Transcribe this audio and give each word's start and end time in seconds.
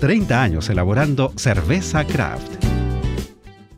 30 0.00 0.42
años 0.42 0.70
elaborando 0.70 1.30
cerveza 1.36 2.06
craft. 2.06 2.64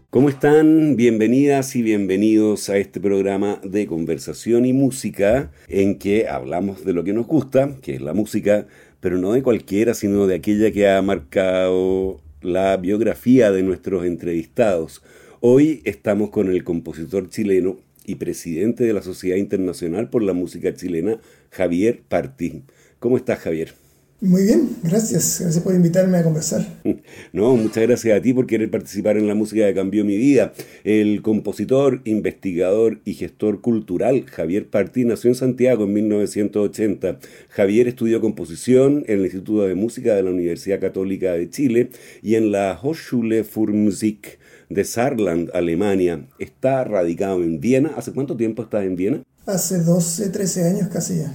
¿Cómo 0.09 0.29
están? 0.29 0.95
Bienvenidas 0.95 1.75
y 1.75 1.83
bienvenidos 1.83 2.69
a 2.69 2.77
este 2.77 3.01
programa 3.01 3.61
de 3.65 3.89
conversación 3.89 4.65
y 4.65 4.73
música 4.73 5.51
en 5.67 5.99
que 5.99 6.29
hablamos 6.29 6.85
de 6.85 6.93
lo 6.93 7.03
que 7.03 7.13
nos 7.13 7.27
gusta, 7.27 7.77
que 7.83 7.97
es 7.97 8.01
la 8.01 8.15
música, 8.15 8.69
pero 9.01 9.19
no 9.19 9.33
de 9.33 9.43
cualquiera, 9.43 9.95
sino 9.95 10.29
de 10.29 10.37
aquella 10.37 10.71
que 10.71 10.89
ha 10.89 11.03
marcado 11.03 12.21
la 12.41 12.77
biografía 12.77 13.51
de 13.51 13.65
nuestros 13.65 14.07
entrevistados. 14.07 15.03
Hoy 15.41 15.83
estamos 15.85 16.31
con 16.31 16.49
el 16.53 16.63
compositor 16.63 17.31
chileno 17.31 17.79
y 18.07 18.15
presidente 18.15 18.85
de 18.85 18.93
la 18.93 19.03
Sociedad 19.03 19.39
Internacional 19.39 20.09
por 20.09 20.23
la 20.23 20.35
Música 20.35 20.73
Chilena, 20.73 21.19
Javier 21.51 22.01
Partín. 22.09 22.63
¿Cómo 23.01 23.17
estás, 23.17 23.41
Javier? 23.41 23.82
Muy 24.23 24.45
bien, 24.45 24.77
gracias. 24.85 25.41
Gracias 25.41 25.65
por 25.65 25.75
invitarme 25.75 26.17
a 26.17 26.23
conversar. 26.23 26.65
No, 27.33 27.57
muchas 27.57 27.83
gracias 27.83 28.17
a 28.17 28.23
ti 28.23 28.33
por 28.33 28.47
querer 28.47 28.71
participar 28.71 29.17
en 29.17 29.27
la 29.27 29.35
música 29.35 29.67
que 29.67 29.75
cambió 29.75 30.05
mi 30.05 30.17
vida. 30.17 30.53
El 30.85 31.23
compositor, 31.23 32.03
investigador 32.05 33.01
y 33.05 33.15
gestor 33.15 33.61
cultural 33.61 34.27
Javier 34.27 34.69
Partí 34.69 35.05
nació 35.05 35.31
en 35.31 35.35
Santiago 35.35 35.85
en 35.85 35.95
1980. 35.95 37.19
Javier 37.49 37.89
estudió 37.89 38.21
composición 38.21 39.05
en 39.09 39.19
el 39.19 39.25
Instituto 39.25 39.63
de 39.63 39.75
Música 39.75 40.15
de 40.15 40.23
la 40.23 40.31
Universidad 40.31 40.79
Católica 40.79 41.33
de 41.33 41.51
Chile 41.51 41.91
y 42.23 42.37
en 42.37 42.53
la 42.53 42.79
Hochschule 42.81 43.43
für 43.43 43.73
Musik 43.73 44.39
de 44.69 44.85
Saarland, 44.85 45.51
Alemania. 45.53 46.29
Está 46.39 46.85
radicado 46.85 47.43
en 47.43 47.61
Viena. 47.61 47.93
¿Hace 47.97 48.13
cuánto 48.13 48.37
tiempo 48.37 48.63
estás 48.63 48.85
en 48.85 48.95
Viena? 48.95 49.23
Hace 49.47 49.79
12, 49.79 50.29
13 50.29 50.69
años 50.69 50.89
casi 50.89 51.19
ya. 51.19 51.35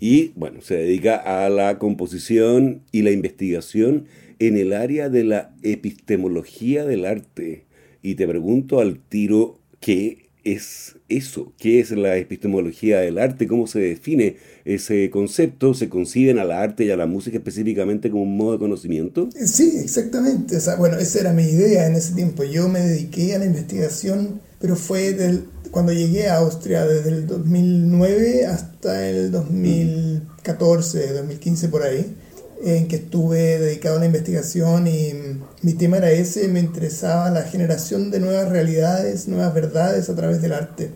Y 0.00 0.32
bueno, 0.36 0.60
se 0.60 0.76
dedica 0.76 1.16
a 1.16 1.48
la 1.48 1.78
composición 1.78 2.82
y 2.92 3.02
la 3.02 3.10
investigación 3.10 4.06
en 4.38 4.56
el 4.56 4.72
área 4.72 5.08
de 5.08 5.24
la 5.24 5.54
epistemología 5.62 6.84
del 6.84 7.04
arte. 7.04 7.64
Y 8.02 8.16
te 8.16 8.26
pregunto 8.28 8.80
al 8.80 8.98
tiro, 8.98 9.58
¿qué 9.80 10.24
es 10.44 10.96
eso? 11.08 11.52
¿Qué 11.58 11.80
es 11.80 11.90
la 11.90 12.16
epistemología 12.16 13.00
del 13.00 13.18
arte? 13.18 13.46
¿Cómo 13.48 13.66
se 13.66 13.80
define 13.80 14.36
ese 14.64 15.08
concepto? 15.10 15.72
¿Se 15.72 15.88
conciben 15.88 16.38
a 16.38 16.44
la 16.44 16.62
arte 16.62 16.84
y 16.84 16.90
a 16.90 16.96
la 16.96 17.06
música 17.06 17.38
específicamente 17.38 18.10
como 18.10 18.24
un 18.24 18.36
modo 18.36 18.52
de 18.52 18.58
conocimiento? 18.58 19.30
Sí, 19.32 19.78
exactamente. 19.82 20.58
Bueno, 20.78 20.98
esa 20.98 21.20
era 21.20 21.32
mi 21.32 21.44
idea 21.44 21.86
en 21.86 21.94
ese 21.94 22.14
tiempo. 22.14 22.44
Yo 22.44 22.68
me 22.68 22.80
dediqué 22.80 23.34
a 23.34 23.38
la 23.38 23.46
investigación, 23.46 24.40
pero 24.64 24.76
fue 24.76 25.12
del, 25.12 25.44
cuando 25.70 25.92
llegué 25.92 26.26
a 26.26 26.38
Austria 26.38 26.86
desde 26.86 27.10
el 27.10 27.26
2009 27.26 28.46
hasta 28.46 29.06
el 29.06 29.30
2014, 29.30 31.12
2015 31.12 31.68
por 31.68 31.82
ahí, 31.82 32.16
en 32.64 32.88
que 32.88 32.96
estuve 32.96 33.58
dedicado 33.58 33.96
a 33.96 34.00
la 34.00 34.06
investigación 34.06 34.86
y 34.86 35.12
mi 35.60 35.74
tema 35.74 35.98
era 35.98 36.10
ese, 36.12 36.48
me 36.48 36.60
interesaba 36.60 37.28
la 37.28 37.42
generación 37.42 38.10
de 38.10 38.20
nuevas 38.20 38.48
realidades, 38.48 39.28
nuevas 39.28 39.52
verdades 39.52 40.08
a 40.08 40.16
través 40.16 40.40
del 40.40 40.54
arte, 40.54 40.92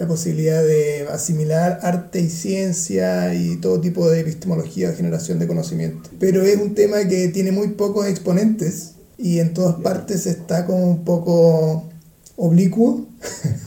la 0.00 0.08
posibilidad 0.08 0.64
de 0.64 1.06
asimilar 1.08 1.78
arte 1.82 2.18
y 2.18 2.30
ciencia 2.30 3.32
y 3.32 3.58
todo 3.58 3.80
tipo 3.80 4.10
de 4.10 4.22
epistemología 4.22 4.92
generación 4.92 5.38
de 5.38 5.46
conocimiento. 5.46 6.10
Pero 6.18 6.42
es 6.42 6.56
un 6.56 6.74
tema 6.74 7.06
que 7.06 7.28
tiene 7.28 7.52
muy 7.52 7.68
pocos 7.68 8.08
exponentes 8.08 8.94
y 9.18 9.38
en 9.38 9.54
todas 9.54 9.76
partes 9.76 10.26
está 10.26 10.66
como 10.66 10.90
un 10.90 11.04
poco 11.04 11.93
oblicuo. 12.36 13.06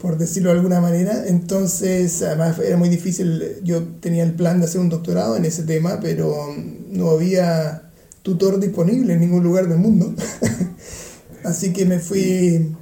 por 0.00 0.18
decirlo 0.18 0.50
de 0.50 0.56
alguna 0.56 0.80
manera. 0.80 1.24
Entonces, 1.26 2.22
además 2.22 2.58
era 2.58 2.76
muy 2.76 2.88
difícil, 2.88 3.42
yo 3.64 3.82
tenía 4.00 4.22
el 4.24 4.34
plan 4.34 4.60
de 4.60 4.66
hacer 4.66 4.80
un 4.80 4.88
doctorado 4.88 5.36
en 5.36 5.44
ese 5.44 5.64
tema, 5.64 5.98
pero 6.00 6.54
no 6.90 7.10
había 7.10 7.90
tutor 8.22 8.60
disponible 8.60 9.14
en 9.14 9.20
ningún 9.20 9.42
lugar 9.42 9.68
del 9.68 9.78
mundo. 9.78 10.14
así 11.44 11.72
que 11.72 11.86
me 11.86 11.98
fui 11.98 12.74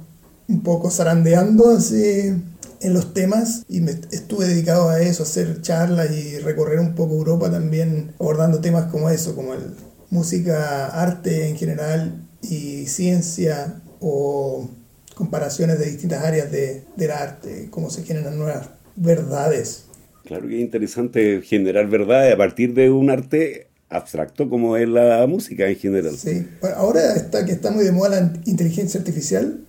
un 0.47 0.61
poco 0.61 0.91
zarandeando 0.91 1.69
así 1.69 2.33
en 2.81 2.93
los 2.93 3.13
temas 3.13 3.63
y 3.67 3.81
me 3.81 3.99
estuve 4.11 4.47
dedicado 4.47 4.89
a 4.89 5.01
eso, 5.01 5.23
hacer 5.23 5.61
charlas 5.61 6.11
y 6.11 6.37
recorrer 6.39 6.79
un 6.79 6.93
poco 6.93 7.15
Europa 7.15 7.49
también 7.49 8.13
abordando 8.19 8.59
temas 8.59 8.91
como 8.91 9.09
eso, 9.09 9.35
como 9.35 9.53
el, 9.53 9.73
música, 10.09 10.87
arte 10.87 11.49
en 11.49 11.57
general 11.57 12.27
y 12.41 12.85
ciencia 12.85 13.81
o 13.99 14.69
comparaciones 15.15 15.79
de 15.79 15.85
distintas 15.85 16.23
áreas 16.23 16.51
de, 16.51 16.83
del 16.95 17.11
arte, 17.11 17.67
cómo 17.71 17.89
se 17.89 18.03
generan 18.03 18.37
nuevas 18.37 18.69
verdades. 18.95 19.85
Claro 20.25 20.47
que 20.47 20.55
es 20.55 20.61
interesante 20.61 21.41
generar 21.41 21.87
verdades 21.87 22.33
a 22.33 22.37
partir 22.37 22.73
de 22.73 22.91
un 22.91 23.09
arte 23.09 23.67
abstracto 23.89 24.49
como 24.49 24.77
es 24.77 24.87
la 24.87 25.25
música 25.27 25.67
en 25.67 25.75
general. 25.75 26.15
Sí, 26.17 26.47
ahora 26.75 27.15
está, 27.15 27.45
que 27.45 27.53
está 27.53 27.71
muy 27.71 27.85
de 27.85 27.91
moda 27.91 28.21
la 28.21 28.33
inteligencia 28.45 28.99
artificial, 28.99 29.61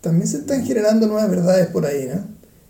también 0.00 0.26
se 0.26 0.38
están 0.38 0.64
generando 0.64 1.06
nuevas 1.06 1.30
verdades 1.30 1.66
por 1.68 1.86
ahí, 1.86 2.08
¿no? 2.12 2.26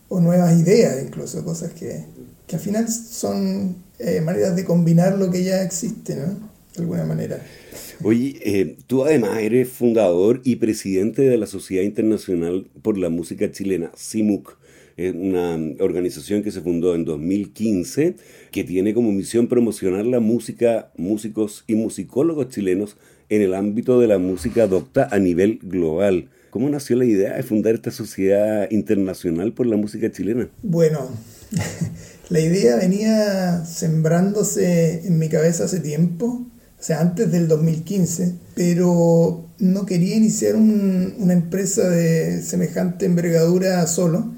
O 0.08 0.20
nuevas 0.20 0.58
ideas 0.58 1.02
incluso, 1.02 1.44
cosas 1.44 1.72
que, 1.72 2.04
que 2.46 2.56
al 2.56 2.62
final 2.62 2.88
son 2.88 3.76
eh, 3.98 4.20
maneras 4.20 4.54
de 4.54 4.64
combinar 4.64 5.18
lo 5.18 5.30
que 5.30 5.42
ya 5.42 5.62
existe, 5.62 6.16
¿no? 6.16 6.51
De 6.74 6.82
alguna 6.82 7.04
manera. 7.04 7.42
Oye, 8.02 8.36
eh, 8.40 8.76
tú 8.86 9.04
además 9.04 9.38
eres 9.38 9.68
fundador 9.68 10.40
y 10.44 10.56
presidente 10.56 11.22
de 11.22 11.36
la 11.36 11.46
Sociedad 11.46 11.84
Internacional 11.84 12.66
por 12.82 12.98
la 12.98 13.10
Música 13.10 13.50
Chilena, 13.50 13.92
CIMUC. 13.96 14.58
Es 14.96 15.14
una 15.14 15.58
organización 15.78 16.42
que 16.42 16.50
se 16.50 16.60
fundó 16.60 16.94
en 16.94 17.04
2015 17.04 18.16
que 18.50 18.64
tiene 18.64 18.92
como 18.92 19.12
misión 19.12 19.48
promocionar 19.48 20.04
la 20.04 20.20
música, 20.20 20.92
músicos 20.96 21.64
y 21.66 21.74
musicólogos 21.74 22.48
chilenos 22.48 22.96
en 23.28 23.42
el 23.42 23.54
ámbito 23.54 24.00
de 24.00 24.08
la 24.08 24.18
música 24.18 24.66
docta 24.66 25.08
a 25.10 25.18
nivel 25.18 25.60
global. 25.62 26.28
¿Cómo 26.50 26.68
nació 26.68 26.96
la 26.96 27.06
idea 27.06 27.36
de 27.36 27.42
fundar 27.42 27.74
esta 27.74 27.90
Sociedad 27.90 28.70
Internacional 28.70 29.52
por 29.54 29.66
la 29.66 29.76
Música 29.76 30.12
Chilena? 30.12 30.50
Bueno, 30.62 31.08
la 32.28 32.40
idea 32.40 32.76
venía 32.76 33.64
sembrándose 33.64 35.06
en 35.06 35.18
mi 35.18 35.28
cabeza 35.30 35.64
hace 35.64 35.80
tiempo 35.80 36.46
o 36.82 36.84
sea, 36.84 37.00
antes 37.00 37.30
del 37.30 37.46
2015, 37.46 38.34
pero 38.56 39.44
no 39.60 39.86
quería 39.86 40.16
iniciar 40.16 40.56
una 40.56 41.32
empresa 41.32 41.88
de 41.88 42.42
semejante 42.42 43.06
envergadura 43.06 43.86
solo, 43.86 44.32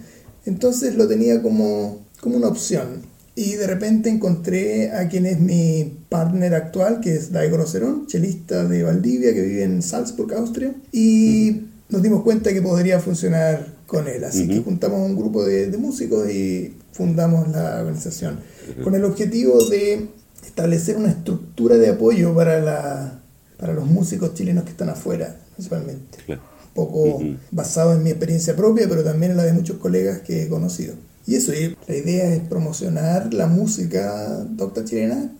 entonces 0.44 0.94
lo 0.96 1.08
tenía 1.08 1.41
como, 1.41 2.05
como 2.20 2.37
una 2.37 2.49
opción. 2.49 3.00
Y 3.35 3.55
de 3.55 3.67
repente 3.67 4.11
encontré 4.11 4.93
a 4.93 5.08
quien 5.08 5.25
es 5.25 5.41
mi 5.41 5.96
partner 6.11 6.55
actual, 6.55 7.00
que 7.00 7.14
es 7.14 7.32
Daigo 7.32 7.56
Rocerón, 7.56 8.06
chelista 8.08 8.67
de 8.67 8.82
Valdivia, 8.82 9.32
que 9.32 9.41
vive 9.41 9.62
en 9.62 9.81
Salzburg, 9.81 10.35
Austria, 10.35 10.75
y 10.93 11.62
nos 11.88 12.02
dimos 12.02 12.23
cuenta 12.25 12.52
que 12.52 12.61
podría 12.61 13.00
funcionar 13.00 13.73
con 13.87 14.06
él. 14.06 14.23
Así 14.23 14.46
que 14.46 14.58
juntamos 14.58 15.00
un 15.00 15.17
grupo 15.17 15.46
de, 15.46 15.70
de 15.70 15.79
músicos 15.79 16.31
y 16.31 16.75
fundamos 16.93 17.49
la 17.49 17.81
organización, 17.81 18.41
con 18.82 18.94
el 18.94 19.05
objetivo 19.06 19.67
de 19.70 20.08
establecer 20.55 20.97
una 20.97 21.11
estructura 21.11 21.77
de 21.77 21.89
apoyo 21.89 22.33
para, 22.33 22.61
la, 22.61 23.19
para 23.59 23.73
los 23.73 23.87
músicos 23.87 24.35
chilenos 24.35 24.62
que 24.62 24.71
están 24.71 24.89
afuera, 24.89 25.37
principalmente. 25.56 26.19
Un 26.29 26.39
poco 26.75 27.21
basado 27.51 27.93
en 27.93 28.05
mi 28.05 28.11
experiencia 28.11 28.55
propia, 28.55 28.89
pero 28.89 29.03
también 29.03 29.33
en 29.33 29.37
la 29.37 29.43
de 29.43 29.53
muchos 29.53 29.79
colegas 29.79 30.21
que 30.21 30.45
he 30.45 30.49
conocido. 30.49 30.95
Y 31.27 31.35
eso, 31.35 31.53
la 31.89 31.97
idea 31.97 32.33
es 32.33 32.41
promocionar 32.43 33.35
la 33.35 33.49
música 33.49 34.45
docta 34.49 34.85
chilena, 34.85 35.33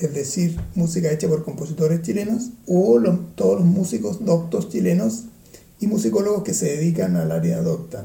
es 0.00 0.12
decir, 0.12 0.58
música 0.74 1.12
hecha 1.12 1.28
por 1.28 1.44
compositores 1.44 2.02
chilenos, 2.02 2.50
o 2.66 3.00
todos 3.36 3.60
los 3.60 3.66
músicos 3.66 4.24
doctos 4.24 4.68
chilenos 4.68 5.24
y 5.78 5.86
musicólogos 5.86 6.42
que 6.42 6.54
se 6.54 6.76
dedican 6.76 7.14
al 7.14 7.30
área 7.30 7.60
docta. 7.62 8.04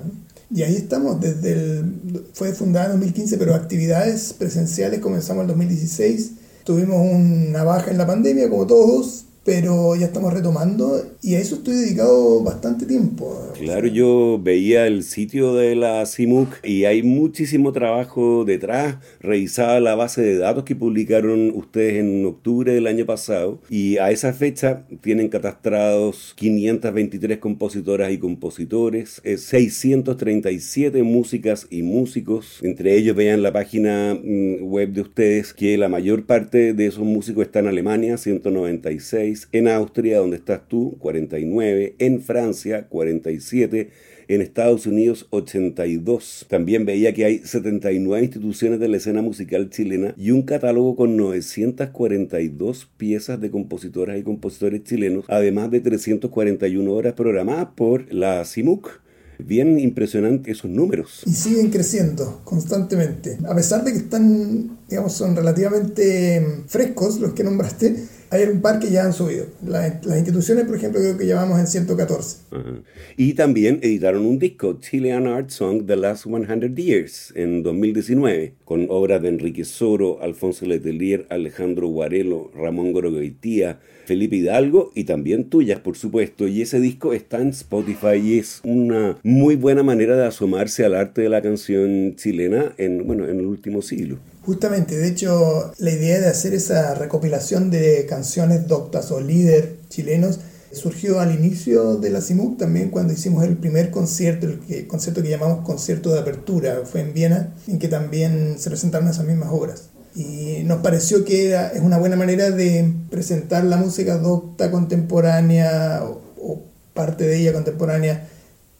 Y 0.54 0.62
ahí 0.62 0.75
estamos 0.75 1.19
desde 1.19 1.54
el... 1.54 2.25
Fue 2.34 2.54
fundada 2.54 2.88
en 2.88 2.92
2015, 2.92 3.38
pero 3.38 3.56
actividades 3.56 4.34
presenciales 4.34 5.00
comenzamos 5.00 5.42
en 5.42 5.48
2016. 5.48 6.31
Tuvimos 6.63 6.98
una 6.98 7.63
baja 7.63 7.92
en 7.92 7.98
la 7.98 8.06
pandemia, 8.06 8.50
como 8.50 8.68
todos, 8.68 9.25
pero 9.43 9.95
ya 9.95 10.05
estamos 10.05 10.33
retomando 10.33 11.03
y 11.21 11.33
a 11.33 11.39
eso 11.39 11.55
estoy 11.55 11.73
dedicado 11.73 12.43
bastante 12.43 12.85
tiempo. 12.85 13.51
Claro, 13.57 13.88
yo 13.88 14.39
veía 14.41 14.85
el 14.85 15.03
sitio 15.03 15.55
de 15.55 15.75
la 15.75 16.05
CIMUC 16.05 16.63
y 16.63 16.85
hay 16.85 17.01
muchísimo 17.01 17.71
trabajo 17.71 18.45
detrás. 18.45 18.97
Revisaba 19.19 19.79
la 19.79 19.95
base 19.95 20.21
de 20.21 20.38
datos 20.38 20.63
que 20.63 20.75
publicaron 20.75 21.51
ustedes 21.55 21.95
en 21.95 22.25
octubre 22.25 22.73
del 22.73 22.85
año 22.85 23.05
pasado 23.05 23.59
y 23.69 23.97
a 23.97 24.11
esa 24.11 24.33
fecha 24.33 24.85
tienen 25.01 25.29
catastrados 25.29 26.33
523 26.35 27.39
compositoras 27.39 28.11
y 28.11 28.19
compositores, 28.19 29.21
637 29.23 30.99
eh, 30.99 31.03
músicas 31.03 31.65
y 31.71 31.81
músicos. 31.81 32.59
Entre 32.61 32.95
ellos 32.95 33.15
vean 33.15 33.41
la 33.41 33.51
página 33.51 34.13
mm, 34.13 34.63
web 34.63 34.93
de 34.93 35.01
ustedes 35.01 35.53
que 35.53 35.77
la 35.77 35.89
mayor 35.89 36.25
parte 36.25 36.73
de 36.73 36.85
esos 36.85 37.03
músicos 37.03 37.45
está 37.45 37.59
en 37.59 37.67
Alemania, 37.67 38.17
196 38.17 39.31
en 39.51 39.68
Austria, 39.68 40.19
donde 40.19 40.38
estás 40.38 40.68
tú, 40.68 40.98
49, 41.00 41.95
en 42.00 42.22
Francia, 42.22 42.88
47, 42.89 43.89
en 44.28 44.42
Estados 44.42 44.86
Unidos 44.86 45.28
82. 45.30 46.45
También 46.50 46.86
veía 46.86 47.13
que 47.13 47.25
hay 47.25 47.39
79 47.39 48.24
instituciones 48.24 48.80
de 48.80 48.88
la 48.88 48.98
escena 48.98 49.22
musical 49.22 49.69
chilena 49.69 50.13
y 50.18 50.31
un 50.31 50.44
catálogo 50.44 50.95
con 50.95 51.18
942 51.18 52.89
piezas 52.98 53.42
de 53.42 53.51
compositoras 53.51 54.19
y 54.19 54.24
compositores 54.24 54.83
chilenos, 54.83 55.25
además 55.28 55.72
de 55.72 55.81
341 55.81 56.92
horas 56.92 57.13
programadas 57.13 57.69
por 57.75 58.13
la 58.13 58.45
CIMUC 58.45 59.01
bien 59.45 59.80
impresionante 59.80 60.51
esos 60.51 60.69
números. 60.69 61.24
Y 61.25 61.34
siguen 61.34 61.69
creciendo 61.69 62.42
constantemente. 62.44 63.38
A 63.48 63.56
pesar 63.56 63.84
de 63.84 63.92
que 63.92 63.98
están, 63.98 64.80
digamos, 64.88 65.13
son 65.13 65.36
relativamente 65.36 66.63
frescos 66.68 67.19
los 67.19 67.34
que 67.34 67.44
nombraste, 67.44 67.95
hay 68.31 68.44
un 68.44 68.62
par 68.62 68.80
que 68.80 68.89
ya 68.89 69.04
han 69.04 69.12
subido. 69.12 69.45
las 69.62 70.18
instituciones, 70.18 70.63
por 70.63 70.78
ejemplo, 70.78 71.01
creo 71.01 71.18
que 71.18 71.25
llevamos 71.25 71.60
en 71.60 71.68
114. 71.68 72.38
Y 73.18 73.33
también 73.33 73.80
editaron 73.81 74.25
un 74.25 74.39
disco, 74.39 74.80
Chilean 74.80 75.28
Art 75.28 75.50
Song 75.50 75.86
The 75.86 75.98
Last 75.98 76.24
100 76.24 76.74
Years, 76.74 77.33
en 77.36 77.62
2019, 77.62 78.54
con 78.63 78.88
obras 78.89 79.22
de 79.22 79.28
Enrique 79.28 79.66
Soro, 79.66 80.22
Alfonso 80.22 80.66
Letelier, 80.66 81.28
Alejandro 81.30 81.89
Guarelo, 81.89 82.51
Ramón 82.56 82.94
Gorogoitía, 82.94 83.81
Felipe 84.06 84.38
Hidalgo 84.38 84.92
y 84.95 85.04
también 85.04 85.50
tuyas, 85.50 85.81
por 85.81 85.98
supuesto. 85.98 86.48
Y 86.48 86.62
ese 86.62 86.80
disco 86.80 87.12
está 87.12 87.42
en 87.42 87.50
Spotify 87.50 88.16
y 88.16 88.39
es 88.39 88.62
una 88.63 89.18
muy 89.24 89.57
buena 89.57 89.84
manera 89.84 90.16
de 90.16 90.25
asomarse 90.25 90.86
al 90.86 90.95
arte 90.95 91.22
de 91.22 91.30
la 91.30 91.42
canción 91.42 92.16
chilena 92.16 92.74
en, 92.77 93.06
bueno, 93.06 93.27
en 93.27 93.39
el 93.39 93.45
último 93.45 93.81
siglo. 93.81 94.19
Justamente, 94.43 94.97
de 94.97 95.07
hecho, 95.07 95.71
la 95.77 95.91
idea 95.91 96.19
de 96.19 96.27
hacer 96.27 96.55
esa 96.55 96.95
recopilación 96.95 97.69
de 97.69 98.07
canciones 98.07 98.67
doctas 98.67 99.11
o 99.11 99.19
líder 99.19 99.77
chilenos 99.89 100.39
surgió 100.71 101.19
al 101.19 101.33
inicio 101.33 101.97
de 101.97 102.09
la 102.09 102.21
CIMUC 102.21 102.57
también 102.57 102.89
cuando 102.89 103.13
hicimos 103.13 103.43
el 103.43 103.57
primer 103.57 103.91
concierto, 103.91 104.47
el 104.47 104.88
concierto 104.88 105.21
que 105.21 105.29
llamamos 105.29 105.65
concierto 105.65 106.11
de 106.11 106.19
apertura, 106.19 106.81
fue 106.85 107.01
en 107.01 107.13
Viena, 107.13 107.53
en 107.67 107.77
que 107.77 107.88
también 107.88 108.55
se 108.57 108.69
presentaron 108.69 109.09
esas 109.09 109.25
mismas 109.25 109.49
obras. 109.51 109.89
Y 110.15 110.63
nos 110.65 110.81
pareció 110.81 111.23
que 111.23 111.47
era, 111.47 111.69
es 111.69 111.81
una 111.81 111.97
buena 111.97 112.15
manera 112.15 112.49
de 112.49 112.93
presentar 113.09 113.63
la 113.63 113.77
música 113.77 114.17
docta 114.17 114.71
contemporánea 114.71 116.03
o, 116.03 116.21
o 116.39 116.63
parte 116.93 117.25
de 117.25 117.38
ella 117.38 117.53
contemporánea 117.53 118.27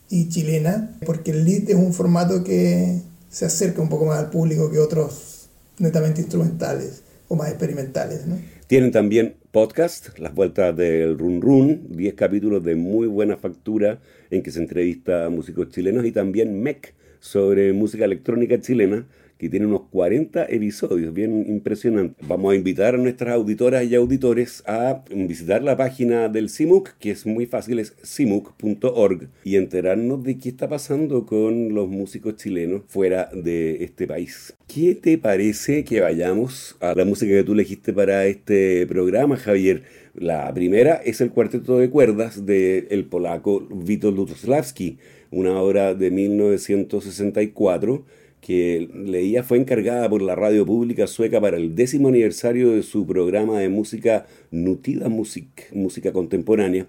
y 0.10 0.30
chilena, 0.30 0.98
porque 1.06 1.32
el 1.32 1.46
lead 1.46 1.70
es 1.70 1.76
un 1.76 1.94
formato 1.94 2.44
que 2.44 3.00
se 3.30 3.46
acerca 3.46 3.82
un 3.82 3.90
poco 3.90 4.06
más 4.06 4.18
al 4.18 4.30
público 4.30 4.70
que 4.72 4.80
otros 4.80 5.31
netamente 5.82 6.22
instrumentales 6.22 7.04
o 7.28 7.36
más 7.36 7.50
experimentales. 7.50 8.26
¿no? 8.28 8.38
Tienen 8.68 8.92
también 8.92 9.36
podcast, 9.52 10.18
Las 10.20 10.34
Vueltas 10.34 10.76
del 10.76 11.18
Run 11.18 11.42
Run, 11.42 11.88
10 11.90 12.14
capítulos 12.14 12.64
de 12.64 12.76
muy 12.76 13.08
buena 13.08 13.38
factura 13.38 14.00
en 14.30 14.44
que 14.44 14.52
se 14.52 14.60
entrevista 14.60 15.26
a 15.26 15.30
músicos 15.30 15.70
chilenos 15.70 16.06
y 16.06 16.12
también 16.12 16.62
MEC 16.62 16.94
sobre 17.20 17.74
música 17.74 18.06
electrónica 18.06 18.60
chilena 18.60 19.06
que 19.42 19.50
tiene 19.50 19.66
unos 19.66 19.90
40 19.90 20.46
episodios, 20.50 21.16
bien 21.16 21.44
impresionante. 21.48 22.24
Vamos 22.28 22.54
a 22.54 22.56
invitar 22.56 22.94
a 22.94 23.00
nuestras 23.00 23.34
auditoras 23.34 23.84
y 23.86 23.96
auditores 23.96 24.62
a 24.68 25.04
visitar 25.10 25.64
la 25.64 25.76
página 25.76 26.30
del 26.30 26.48
CIMUC, 26.48 26.96
que 27.00 27.10
es 27.10 27.26
muy 27.26 27.48
fácil, 27.48 27.80
es 27.80 27.96
cimuc.org, 28.06 29.30
y 29.44 29.56
enterarnos 29.56 30.24
de 30.24 30.38
qué 30.38 30.50
está 30.50 30.70
pasando 30.70 31.26
con 31.26 31.74
los 31.74 31.90
músicos 31.90 32.36
chilenos 32.36 32.84
fuera 32.86 33.32
de 33.34 33.84
este 33.84 34.06
país. 34.06 34.54
¿Qué 34.68 34.94
te 34.94 35.18
parece 35.18 35.84
que 35.86 36.02
vayamos 36.02 36.78
a 36.80 36.94
la 36.94 37.04
música 37.04 37.32
que 37.32 37.44
tú 37.44 37.54
elegiste 37.54 37.94
para 37.94 38.28
este 38.28 38.86
programa, 38.86 39.38
Javier? 39.38 39.82
La 40.14 40.54
primera 40.54 41.02
es 41.04 41.20
el 41.20 41.32
cuarteto 41.32 41.80
de 41.80 41.90
cuerdas 41.90 42.46
del 42.46 42.86
el 42.92 43.06
polaco 43.06 43.68
Witold 43.72 44.18
Lutosławski, 44.18 45.00
una 45.32 45.60
obra 45.60 45.96
de 45.96 46.12
1964 46.12 48.21
que 48.42 48.90
leía 48.94 49.44
fue 49.44 49.60
encargada 49.60 50.10
por 50.10 50.22
la 50.22 50.36
radio 50.36 50.66
pública 50.66 51.06
sueca 51.08 51.40
para 51.40 51.58
el 51.58 51.76
décimo 51.76 52.08
aniversario 52.08 52.72
de 52.72 52.82
su 52.82 53.06
programa 53.06 53.60
de 53.60 53.70
música 53.70 54.26
Nutida 54.50 55.10
Music, 55.10 55.70
música 55.74 56.12
contemporánea, 56.12 56.88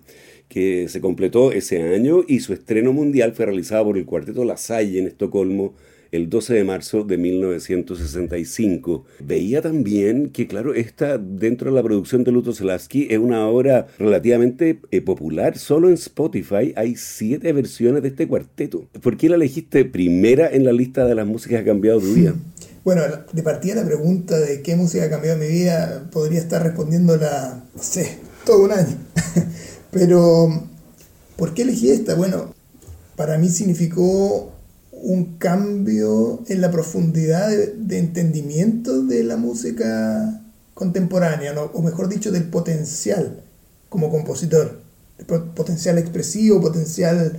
que 0.49 0.89
se 0.89 1.01
completó 1.01 1.53
ese 1.53 1.83
año 1.83 2.25
y 2.27 2.41
su 2.41 2.55
estreno 2.55 2.93
mundial 2.93 3.35
fue 3.35 3.47
realizado 3.47 3.85
por 3.85 3.99
el 3.99 4.07
Cuarteto 4.07 4.45
La 4.45 4.57
Salle 4.57 4.99
en 4.99 5.07
Estocolmo 5.07 5.75
el 6.13 6.29
12 6.29 6.55
de 6.55 6.65
marzo 6.65 7.05
de 7.05 7.17
1965. 7.17 9.05
Veía 9.21 9.63
también 9.63 10.31
que, 10.31 10.47
claro, 10.47 10.75
esta 10.75 11.19
dentro 11.19 11.71
de 11.71 11.77
la 11.77 11.83
producción 11.83 12.23
de 12.23 12.33
Lutoslavski 12.33 13.09
es 13.11 13.19
una 13.19 13.49
obra 13.49 13.87
relativamente 13.99 14.81
eh, 14.91 15.01
popular. 15.01 15.59
Solo 15.59 15.89
en 15.89 15.95
Spotify 15.95 16.75
hay 16.77 16.97
siete 16.97 17.53
versiones 17.53 18.03
de 18.03 18.09
este 18.09 18.29
cuarteto. 18.29 18.87
¿Por 19.01 19.17
qué 19.17 19.31
la 19.31 19.37
elegiste 19.37 19.87
primera 19.87 20.49
en 20.49 20.65
la 20.65 20.73
lista 20.73 21.07
de 21.07 21.15
las 21.15 21.27
músicas 21.27 21.57
que 21.57 21.71
ha 21.71 21.73
cambiado 21.73 22.01
tu 22.01 22.13
vida? 22.13 22.35
Bueno, 22.85 23.03
de 23.33 23.43
partida 23.45 23.77
la 23.77 23.85
pregunta 23.85 24.37
de 24.41 24.61
qué 24.61 24.75
música 24.75 25.05
ha 25.05 25.09
cambiado 25.09 25.39
mi 25.39 25.47
vida 25.47 26.09
podría 26.11 26.41
estar 26.41 26.65
respondiéndola, 26.65 27.63
no 27.77 27.81
sé, 27.81 28.19
todo 28.45 28.65
un 28.65 28.73
año. 28.73 28.97
Pero, 29.93 30.69
¿por 31.37 31.55
qué 31.55 31.63
elegí 31.63 31.91
esta? 31.91 32.17
Bueno, 32.17 32.53
para 33.15 33.39
mí 33.39 33.51
significó 33.51 34.53
un 35.03 35.37
cambio 35.37 36.43
en 36.49 36.61
la 36.61 36.71
profundidad 36.71 37.51
de, 37.51 37.99
entendimiento 37.99 39.03
de 39.03 39.25
la 39.25 39.37
música 39.37 40.41
contemporánea, 40.75 41.55
o 41.61 41.83
mejor 41.83 42.09
dicho, 42.09 42.31
del 42.31 42.45
potencial 42.45 43.43
como 43.89 44.11
compositor, 44.11 44.81
potencial 45.55 45.99
expresivo, 45.99 46.61
potencial 46.61 47.39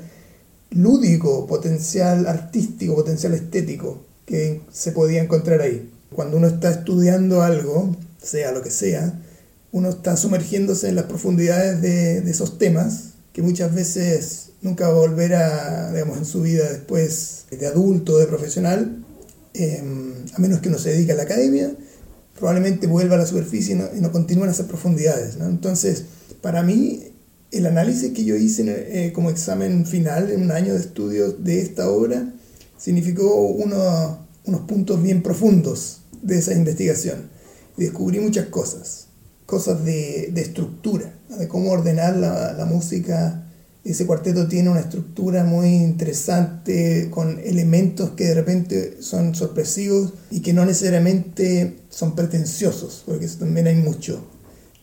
lúdico, 0.72 1.48
potencial 1.48 2.28
artístico, 2.28 2.96
potencial 2.96 3.34
estético 3.34 4.06
que 4.26 4.62
se 4.72 4.92
podía 4.92 5.24
encontrar 5.24 5.62
ahí. 5.62 5.90
Cuando 6.14 6.38
uno 6.38 6.48
está 6.48 6.70
estudiando 6.70 7.42
algo, 7.42 7.96
sea 8.22 8.52
lo 8.52 8.62
que 8.62 8.72
sea, 8.72 9.20
uno 9.72 9.90
está 9.90 10.16
sumergiéndose 10.18 10.90
en 10.90 10.96
las 10.96 11.06
profundidades 11.06 11.82
de, 11.82 12.18
esos 12.30 12.58
temas 12.58 13.14
que 13.34 13.42
muchas 13.42 13.74
veces 13.74 14.50
nunca 14.64 14.88
va 14.88 14.96
a 14.96 14.98
volver 14.98 15.36
a, 15.36 15.92
digamos, 15.92 16.18
en 16.18 16.26
su 16.26 16.42
vida 16.42 16.68
después 16.70 17.46
de 17.52 17.68
adulto, 17.68 18.18
de 18.18 18.26
profesional, 18.26 19.04
em, 19.54 20.14
a 20.34 20.40
menos 20.40 20.62
que 20.62 20.70
uno 20.70 20.80
se 20.80 20.92
dedique 20.92 21.12
a 21.12 21.16
la 21.16 21.24
academia, 21.24 21.72
probablemente 22.40 22.88
vuelva 22.88 23.16
a 23.16 23.20
la 23.20 23.26
superficie 23.28 23.76
y 23.76 23.78
no, 23.78 23.86
y 23.96 24.02
no 24.02 24.12
continúe 24.12 24.46
en 24.46 24.50
esas 24.50 24.66
profundidades. 24.66 25.36
Entonces, 25.40 26.06
para 26.42 26.64
mí, 26.64 27.12
el 27.52 27.66
análisis 27.68 28.14
que 28.14 28.24
yo 28.24 28.36
hice 28.36 28.64
eh, 28.68 29.14
como 29.14 29.30
examen 29.30 29.86
final 29.86 30.32
en 30.32 30.44
un 30.44 30.52
año 30.52 30.74
de 30.74 30.80
estudios 30.80 31.44
de 31.44 31.62
esta 31.62 31.90
obra 31.90 32.34
significó 32.78 33.36
unos 33.46 34.62
puntos 34.68 35.04
bien 35.04 35.22
profundos 35.22 36.02
de 36.22 36.40
esa 36.40 36.54
investigación. 36.54 37.30
Descubrí 37.78 38.20
muchas 38.20 38.48
cosas, 38.48 39.08
cosas 39.46 39.84
de, 39.86 40.32
de 40.34 40.42
estructura, 40.42 41.14
de 41.38 41.48
cómo 41.48 41.72
ordenar 41.72 42.16
la, 42.16 42.54
la 42.54 42.66
música 42.66 43.43
ese 43.86 44.06
cuarteto 44.06 44.48
tiene 44.48 44.70
una 44.70 44.80
estructura 44.80 45.44
muy 45.44 45.70
interesante 45.70 47.10
con 47.10 47.40
elementos 47.44 48.12
que 48.12 48.26
de 48.26 48.34
repente 48.34 48.98
son 49.02 49.36
sorpresivos 49.36 50.14
y 50.32 50.40
que 50.40 50.54
no 50.54 50.66
necesariamente 50.66 51.80
son 51.90 52.16
pretenciosos, 52.16 53.04
porque 53.06 53.26
eso 53.26 53.40
también 53.40 53.68
hay 53.68 53.76
mucho. 53.76 54.26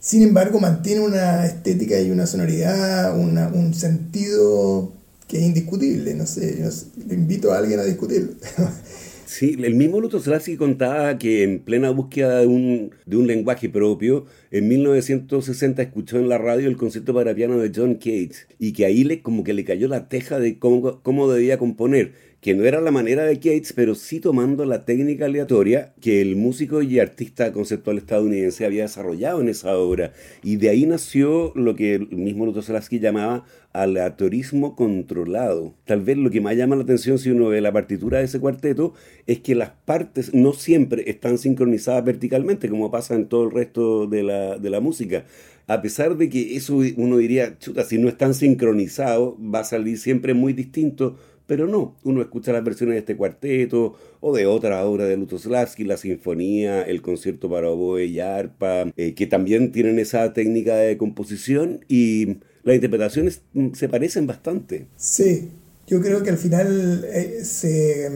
Sin 0.01 0.23
embargo, 0.23 0.61
mantiene 0.61 1.01
una 1.01 1.47
estética 1.47 2.01
y 2.01 2.11
una 2.11 2.27
sonoridad, 2.27 3.19
un 3.19 3.75
sentido 3.75 4.93
que 5.31 5.39
es 5.39 5.45
indiscutible. 5.45 6.15
No 6.15 6.27
sé, 6.27 6.63
le 7.07 7.15
invito 7.15 7.53
a 7.53 7.59
alguien 7.59 7.81
a 7.81 7.85
discutirlo. 7.85 8.33
Sí, 9.31 9.57
el 9.63 9.77
mismo 9.77 10.01
Lutoslavski 10.01 10.57
contaba 10.57 11.17
que 11.17 11.45
en 11.45 11.61
plena 11.61 11.91
búsqueda 11.91 12.41
de 12.41 12.49
un, 12.49 12.91
de 13.07 13.17
un 13.17 13.29
lenguaje 13.29 13.69
propio, 13.69 14.27
en 14.51 14.67
1960 14.67 15.83
escuchó 15.83 16.19
en 16.19 16.29
la 16.29 16.37
radio 16.37 16.69
el 16.69 16.77
concierto 16.77 17.15
para 17.15 17.33
piano 17.33 17.57
de 17.59 17.71
John 17.73 17.95
Cage 17.95 18.49
y 18.59 18.73
que 18.73 18.87
ahí 18.87 19.05
le, 19.05 19.23
como 19.23 19.45
que 19.45 19.55
le 19.55 19.65
cayó 19.65 19.87
la 19.87 20.09
teja 20.09 20.41
de 20.41 20.59
cómo, 20.59 21.01
cómo 21.03 21.31
debía 21.31 21.59
componer 21.59 22.13
que 22.41 22.55
no 22.55 22.65
era 22.65 22.81
la 22.81 22.91
manera 22.91 23.25
de 23.25 23.37
Cates, 23.37 23.75
pero 23.75 23.95
sí 23.95 24.19
tomando 24.19 24.65
la 24.65 24.87
técnica 24.87 25.27
aleatoria 25.27 25.93
que 26.01 26.23
el 26.23 26.37
músico 26.37 26.81
y 26.81 26.99
artista 26.99 27.53
conceptual 27.53 27.99
estadounidense 27.99 28.65
había 28.65 28.85
desarrollado 28.85 29.43
en 29.43 29.51
esa 29.51 29.77
obra. 29.77 30.15
Y 30.43 30.57
de 30.57 30.71
ahí 30.71 30.87
nació 30.87 31.53
lo 31.55 31.75
que 31.77 31.97
el 31.97 32.09
mismo 32.09 32.47
Lutoslavski 32.47 32.99
llamaba 32.99 33.45
aleatorismo 33.75 34.75
controlado. 34.75 35.75
Tal 35.85 36.01
vez 36.01 36.17
lo 36.17 36.31
que 36.31 36.41
más 36.41 36.57
llama 36.57 36.77
la 36.77 36.83
atención 36.83 37.19
si 37.19 37.31
uno 37.31 37.49
ve 37.49 37.61
la 37.61 37.73
partitura 37.73 38.19
de 38.19 38.25
ese 38.25 38.41
cuarteto 38.41 38.95
es 39.27 39.41
que 39.41 39.55
las 39.55 39.71
partes 39.85 40.33
no 40.33 40.55
siempre 40.55 41.11
están 41.11 41.37
sincronizadas 41.37 42.05
verticalmente, 42.05 42.71
como 42.71 42.91
pasa 42.91 43.15
en 43.15 43.29
todo 43.29 43.45
el 43.45 43.51
resto 43.51 44.07
de 44.07 44.23
la, 44.23 44.59
de 44.59 44.71
la 44.71 44.81
música. 44.81 45.27
A 45.67 45.83
pesar 45.83 46.17
de 46.17 46.29
que 46.29 46.57
eso 46.57 46.81
uno 46.97 47.19
diría, 47.19 47.59
chuta, 47.59 47.85
si 47.85 47.99
no 47.99 48.09
están 48.09 48.35
sincronizados, 48.35 49.35
va 49.35 49.61
a 49.61 49.65
salir 49.65 49.99
siempre 49.99 50.35
muy 50.35 50.53
distinto 50.53 51.17
pero 51.51 51.67
no, 51.67 51.97
uno 52.05 52.23
escucha 52.23 52.53
las 52.53 52.63
versiones 52.63 52.95
de 52.95 52.99
este 53.01 53.17
cuarteto 53.17 53.99
o 54.21 54.33
de 54.33 54.47
otra 54.47 54.85
obra 54.85 55.07
de 55.07 55.17
Lutoslavski, 55.17 55.83
la 55.83 55.97
sinfonía, 55.97 56.83
el 56.83 57.03
concierto 57.03 57.51
para 57.51 57.69
oboe 57.69 58.05
y 58.05 58.21
arpa, 58.21 58.85
eh, 58.97 59.15
que 59.15 59.27
también 59.27 59.73
tienen 59.73 59.99
esa 59.99 60.33
técnica 60.33 60.77
de 60.77 60.97
composición 60.97 61.85
y 61.89 62.37
las 62.63 62.77
interpretaciones 62.77 63.41
mm, 63.55 63.73
se 63.73 63.89
parecen 63.89 64.29
bastante. 64.29 64.87
Sí, 64.97 65.49
yo 65.89 66.01
creo 66.01 66.23
que 66.23 66.31
al 66.31 66.39
final 66.39 67.05
eh, 67.13 67.41
se, 67.43 68.09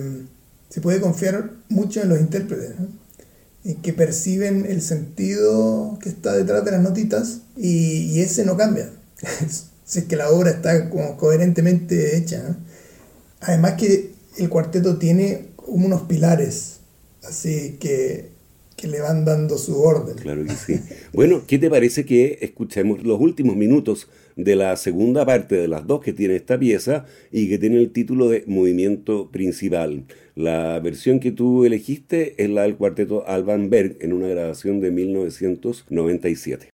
se, 0.68 0.80
puede 0.80 1.00
confiar 1.00 1.50
mucho 1.68 2.02
en 2.02 2.10
los 2.10 2.20
intérpretes, 2.20 2.76
en 3.64 3.82
que 3.82 3.92
perciben 3.92 4.64
el 4.64 4.80
sentido 4.80 5.98
que 6.00 6.08
está 6.08 6.34
detrás 6.34 6.64
de 6.64 6.70
las 6.70 6.82
notitas 6.82 7.40
y, 7.56 8.20
ese 8.20 8.44
no 8.44 8.56
cambia. 8.56 8.92
si 9.84 9.98
es 9.98 10.04
que 10.04 10.14
la 10.14 10.30
obra 10.30 10.50
está 10.50 10.88
como 10.88 11.16
coherentemente 11.16 12.16
hecha. 12.16 12.56
Además 13.46 13.74
que 13.74 14.10
el 14.38 14.48
cuarteto 14.48 14.96
tiene 14.96 15.48
unos 15.66 16.02
pilares, 16.02 16.80
así 17.22 17.76
que, 17.78 18.32
le 18.84 19.00
van 19.00 19.24
dando 19.24 19.56
su 19.56 19.80
orden. 19.80 20.14
Claro 20.16 20.44
que 20.44 20.52
sí. 20.52 20.78
Bueno, 21.14 21.44
¿qué 21.46 21.58
te 21.58 21.70
parece 21.70 22.04
que 22.04 22.36
escuchemos 22.42 23.02
los 23.02 23.18
últimos 23.18 23.56
minutos 23.56 24.10
de 24.36 24.56
la 24.56 24.76
segunda 24.76 25.24
parte 25.24 25.54
de 25.54 25.68
las 25.68 25.86
dos 25.86 26.02
que 26.02 26.12
tiene 26.12 26.36
esta 26.36 26.58
pieza 26.58 27.06
y 27.32 27.48
que 27.48 27.56
tiene 27.56 27.78
el 27.80 27.92
título 27.92 28.28
de 28.28 28.44
Movimiento 28.46 29.30
Principal? 29.30 30.04
La 30.34 30.78
versión 30.80 31.18
que 31.18 31.32
tú 31.32 31.64
elegiste 31.64 32.34
es 32.36 32.50
la 32.50 32.64
del 32.64 32.76
cuarteto 32.76 33.26
Alban 33.26 33.70
Berg 33.70 33.96
en 34.00 34.12
una 34.12 34.28
grabación 34.28 34.80
de 34.80 34.90
1997. 34.90 36.73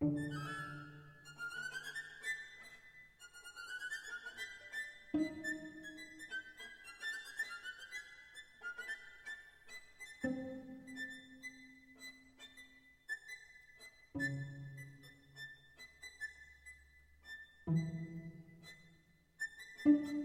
thank 0.00 0.12
mm 0.12 0.16
-hmm. 19.86 20.14
you 20.14 20.19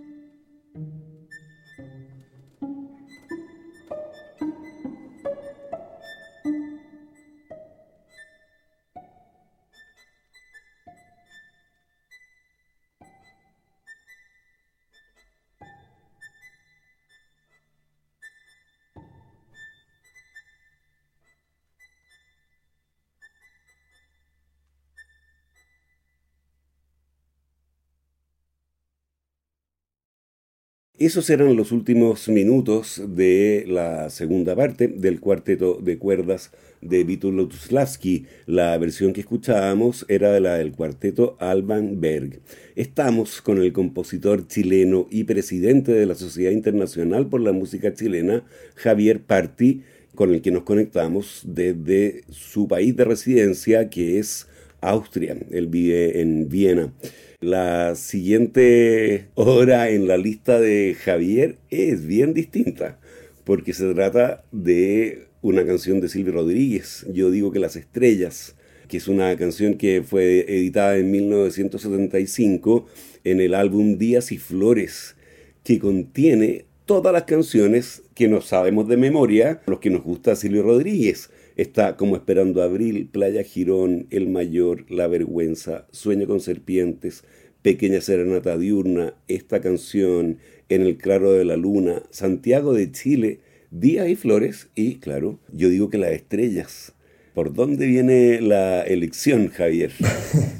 Esos 30.97 31.29
eran 31.29 31.57
los 31.57 31.73
últimos 31.73 32.29
minutos 32.29 33.01
de 33.05 33.65
la 33.67 34.09
segunda 34.09 34.55
parte 34.55 34.87
del 34.87 35.19
cuarteto 35.19 35.77
de 35.83 35.97
cuerdas 35.97 36.51
de 36.79 37.03
Vítor 37.03 37.33
Lutoslavski. 37.33 38.27
La 38.45 38.77
versión 38.77 39.11
que 39.11 39.19
escuchábamos 39.19 40.05
era 40.07 40.39
la 40.39 40.55
del 40.55 40.71
cuarteto 40.71 41.35
Alban 41.41 41.99
Berg. 41.99 42.39
Estamos 42.77 43.41
con 43.41 43.57
el 43.57 43.73
compositor 43.73 44.47
chileno 44.47 45.05
y 45.11 45.25
presidente 45.25 45.91
de 45.91 46.05
la 46.05 46.15
Sociedad 46.15 46.51
Internacional 46.51 47.27
por 47.27 47.41
la 47.41 47.51
Música 47.51 47.93
Chilena, 47.93 48.45
Javier 48.75 49.19
Parti, 49.21 49.81
con 50.15 50.33
el 50.33 50.41
que 50.41 50.51
nos 50.51 50.63
conectamos 50.63 51.41
desde 51.43 52.23
su 52.29 52.69
país 52.69 52.95
de 52.95 53.03
residencia, 53.03 53.89
que 53.89 54.17
es 54.17 54.47
Austria. 54.79 55.35
Él 55.51 55.67
vive 55.67 56.21
en 56.21 56.47
Viena. 56.47 56.93
La 57.41 57.95
siguiente 57.95 59.27
hora 59.35 59.89
en 59.89 60.07
la 60.07 60.15
lista 60.15 60.59
de 60.59 60.95
Javier 60.95 61.57
es 61.69 62.05
bien 62.05 62.33
distinta, 62.33 62.97
porque 63.43 63.73
se 63.73 63.93
trata 63.93 64.45
de 64.53 65.27
una 65.41 65.65
canción 65.65 65.99
de 65.99 66.07
Silvio 66.07 66.33
Rodríguez. 66.33 67.05
Yo 67.11 67.31
digo 67.31 67.51
que 67.51 67.59
Las 67.59 67.75
Estrellas, 67.75 68.55
que 68.87 68.97
es 68.97 69.09
una 69.09 69.35
canción 69.35 69.73
que 69.75 70.01
fue 70.01 70.45
editada 70.47 70.97
en 70.97 71.11
1975 71.11 72.87
en 73.25 73.41
el 73.41 73.53
álbum 73.53 73.97
Días 73.97 74.31
y 74.31 74.37
Flores, 74.37 75.17
que 75.63 75.77
contiene 75.77 76.65
todas 76.85 77.11
las 77.11 77.23
canciones 77.23 78.03
que 78.13 78.29
nos 78.29 78.45
sabemos 78.45 78.87
de 78.87 78.95
memoria, 78.95 79.61
los 79.67 79.79
que 79.79 79.89
nos 79.89 80.03
gusta 80.03 80.37
Silvio 80.37 80.63
Rodríguez. 80.63 81.29
Está 81.55 81.95
como 81.95 82.17
Esperando 82.17 82.61
Abril, 82.61 83.07
Playa 83.09 83.41
Girón, 83.43 84.07
El 84.09 84.27
Mayor, 84.27 84.91
La 84.91 85.07
Vergüenza, 85.07 85.87
Sueño 85.91 86.27
con 86.27 86.41
Serpientes, 86.41 87.23
Pequeña 87.61 88.01
Serenata 88.01 88.57
Diurna, 88.57 89.13
esta 89.29 89.61
canción, 89.61 90.39
En 90.67 90.81
el 90.81 90.97
Claro 90.97 91.31
de 91.31 91.45
la 91.45 91.55
Luna, 91.55 92.03
Santiago 92.09 92.73
de 92.73 92.91
Chile, 92.91 93.39
Días 93.71 94.09
y 94.09 94.15
Flores 94.15 94.67
y, 94.75 94.95
claro, 94.95 95.39
yo 95.53 95.69
digo 95.69 95.89
que 95.89 95.97
las 95.97 96.11
estrellas. 96.11 96.91
¿Por 97.33 97.53
dónde 97.53 97.85
viene 97.85 98.41
la 98.41 98.81
elección, 98.81 99.47
Javier? 99.47 99.93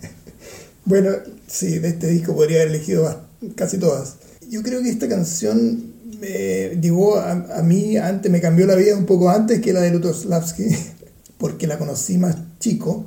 bueno, 0.86 1.12
sí, 1.46 1.80
de 1.80 1.90
este 1.90 2.08
disco 2.08 2.34
podría 2.34 2.62
haber 2.62 2.70
elegido 2.70 3.28
casi 3.56 3.78
todas. 3.78 4.18
Yo 4.50 4.64
creo 4.64 4.82
que 4.82 4.90
esta 4.90 5.10
canción 5.10 5.95
me 6.20 6.80
llegó 6.82 7.18
a, 7.18 7.62
mí, 7.64 7.98
antes 7.98 8.32
me 8.32 8.42
cambió 8.42 8.66
la 8.66 8.76
vida 8.76 8.98
un 8.98 9.06
poco 9.06 9.30
antes 9.30 9.62
que 9.62 9.74
la 9.74 9.82
de 9.82 9.92
Lutoslavski, 9.92 10.66
porque 11.38 11.68
la 11.68 11.78
conocí 11.78 12.18
más 12.18 12.38
chico. 12.60 13.06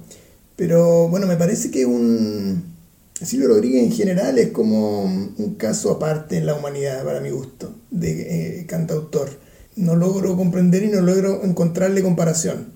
Pero 0.57 1.09
bueno, 1.09 1.27
me 1.27 1.37
parece 1.37 1.71
que 1.71 1.87
un. 1.87 2.77
Silvio 3.21 3.49
Rodríguez 3.49 3.83
en 3.83 3.93
general 3.93 4.39
es 4.39 4.51
como 4.51 5.03
un 5.05 5.57
caso 5.59 5.91
aparte 5.91 6.37
en 6.37 6.47
la 6.47 6.55
humanidad, 6.55 7.05
para 7.05 7.21
mi 7.21 7.31
gusto, 7.31 7.75
de 7.91 8.61
eh, 8.61 8.67
cantautor. 8.67 9.31
No 9.75 9.97
logro 9.97 10.37
comprender 10.37 10.85
y 10.85 10.89
no 10.89 11.01
logro 11.01 11.43
encontrarle 11.45 12.03
comparación. 12.03 12.69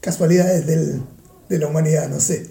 Casualidades 0.00 0.66
del, 0.66 1.00
de 1.48 1.58
la 1.58 1.68
humanidad, 1.68 2.10
no 2.10 2.20
sé. 2.20 2.46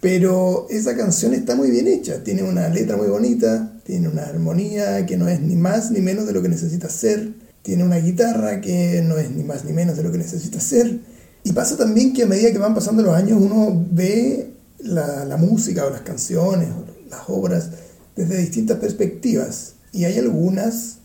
Pero 0.00 0.66
esa 0.68 0.94
canción 0.94 1.32
está 1.32 1.54
muy 1.54 1.70
bien 1.70 1.88
hecha, 1.88 2.22
tiene 2.22 2.42
una 2.42 2.68
letra 2.68 2.98
muy 2.98 3.06
bonita, 3.06 3.73
tiene 3.84 4.08
una 4.08 4.22
armonía 4.22 5.06
que 5.06 5.16
no 5.16 5.28
es 5.28 5.40
ni 5.40 5.56
más 5.56 5.90
ni 5.90 6.00
menos 6.00 6.26
de 6.26 6.32
lo 6.32 6.42
que 6.42 6.48
necesita 6.48 6.88
ser, 6.88 7.32
tiene 7.62 7.84
una 7.84 7.96
guitarra 7.96 8.60
que 8.60 9.02
no 9.02 9.16
es 9.18 9.30
ni 9.30 9.44
más 9.44 9.64
ni 9.64 9.72
menos 9.72 9.96
de 9.96 10.02
lo 10.02 10.10
que 10.10 10.18
necesita 10.18 10.60
ser. 10.60 11.00
Y 11.44 11.52
pasa 11.52 11.76
también 11.76 12.12
que 12.12 12.22
a 12.22 12.26
medida 12.26 12.50
que 12.50 12.58
van 12.58 12.74
pasando 12.74 13.02
los 13.02 13.14
años 13.14 13.38
uno 13.40 13.86
ve 13.90 14.50
la, 14.80 15.24
la 15.24 15.36
música 15.36 15.86
o 15.86 15.90
las 15.90 16.00
canciones 16.00 16.68
o 16.70 16.84
las 17.10 17.20
obras 17.28 17.70
desde 18.16 18.38
distintas 18.38 18.78
perspectivas. 18.78 19.74
Y 19.92 20.04
hay 20.04 20.18
algunas 20.18 20.98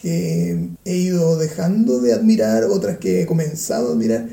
que 0.00 0.70
he 0.84 0.96
ido 0.96 1.36
dejando 1.36 2.00
de 2.00 2.12
admirar, 2.12 2.64
otras 2.64 2.98
que 2.98 3.22
he 3.22 3.26
comenzado 3.26 3.90
a 3.90 3.92
admirar. 3.92 4.28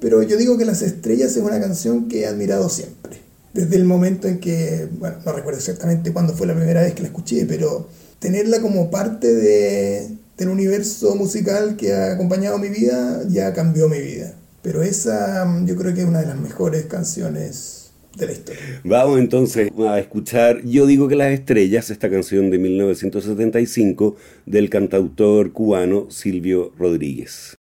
Pero 0.00 0.22
yo 0.22 0.36
digo 0.36 0.58
que 0.58 0.64
Las 0.64 0.82
Estrellas 0.82 1.36
es 1.36 1.42
una 1.42 1.60
canción 1.60 2.08
que 2.08 2.22
he 2.22 2.26
admirado 2.26 2.68
siempre 2.68 3.25
desde 3.56 3.76
el 3.76 3.84
momento 3.84 4.28
en 4.28 4.38
que, 4.38 4.88
bueno, 4.98 5.16
no 5.24 5.32
recuerdo 5.32 5.58
exactamente 5.58 6.12
cuándo 6.12 6.34
fue 6.34 6.46
la 6.46 6.54
primera 6.54 6.82
vez 6.82 6.92
que 6.92 7.00
la 7.00 7.08
escuché, 7.08 7.46
pero 7.46 7.88
tenerla 8.18 8.60
como 8.60 8.90
parte 8.90 9.34
de, 9.34 10.08
del 10.36 10.48
universo 10.48 11.14
musical 11.16 11.76
que 11.76 11.94
ha 11.94 12.12
acompañado 12.12 12.58
mi 12.58 12.68
vida 12.68 13.22
ya 13.28 13.54
cambió 13.54 13.88
mi 13.88 14.00
vida. 14.00 14.34
Pero 14.62 14.82
esa 14.82 15.46
yo 15.64 15.76
creo 15.76 15.94
que 15.94 16.02
es 16.02 16.06
una 16.06 16.20
de 16.20 16.26
las 16.26 16.38
mejores 16.38 16.84
canciones 16.84 17.90
de 18.16 18.26
la 18.26 18.32
historia. 18.32 18.80
Vamos 18.84 19.18
entonces 19.18 19.70
a 19.78 19.98
escuchar 19.98 20.62
Yo 20.64 20.86
digo 20.86 21.08
que 21.08 21.16
las 21.16 21.32
estrellas, 21.32 21.90
esta 21.90 22.10
canción 22.10 22.50
de 22.50 22.58
1975 22.58 24.16
del 24.44 24.68
cantautor 24.68 25.52
cubano 25.52 26.10
Silvio 26.10 26.72
Rodríguez. 26.78 27.56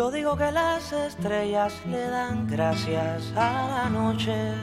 Yo 0.00 0.10
digo 0.10 0.34
que 0.34 0.50
las 0.50 0.94
estrellas 0.94 1.74
le 1.86 2.08
dan 2.08 2.46
gracias 2.46 3.34
a 3.36 3.68
la 3.68 3.90
noche, 3.90 4.54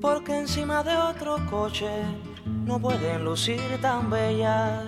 porque 0.00 0.38
encima 0.38 0.82
de 0.82 0.96
otro 0.96 1.36
coche 1.50 1.90
no 2.64 2.80
pueden 2.80 3.22
lucir 3.22 3.60
tan 3.82 4.08
bellas. 4.08 4.86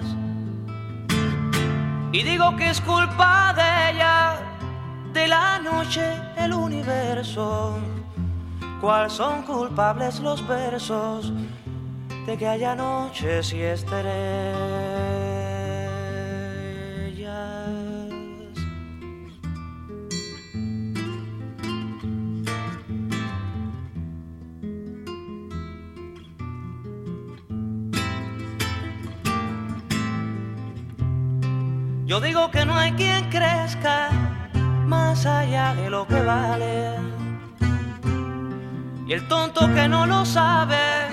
Y 2.10 2.22
digo 2.22 2.56
que 2.56 2.70
es 2.70 2.80
culpa 2.80 3.52
de 3.52 3.90
ella, 3.90 4.38
de 5.12 5.28
la 5.28 5.58
noche, 5.58 6.02
el 6.38 6.54
universo. 6.54 7.76
¿Cuál 8.80 9.10
son 9.10 9.42
culpables 9.42 10.20
los 10.20 10.40
versos 10.48 11.34
de 12.24 12.38
que 12.38 12.48
haya 12.48 12.74
noches 12.74 13.52
y 13.52 13.60
estrellas? 13.60 15.31
Yo 32.12 32.20
digo 32.20 32.50
que 32.50 32.66
no 32.66 32.76
hay 32.76 32.92
quien 32.92 33.30
crezca 33.30 34.10
más 34.84 35.24
allá 35.24 35.74
de 35.74 35.88
lo 35.88 36.06
que 36.06 36.20
vale. 36.20 36.90
Y 39.06 39.14
el 39.14 39.26
tonto 39.28 39.72
que 39.72 39.88
no 39.88 40.04
lo 40.04 40.22
sabe 40.26 41.08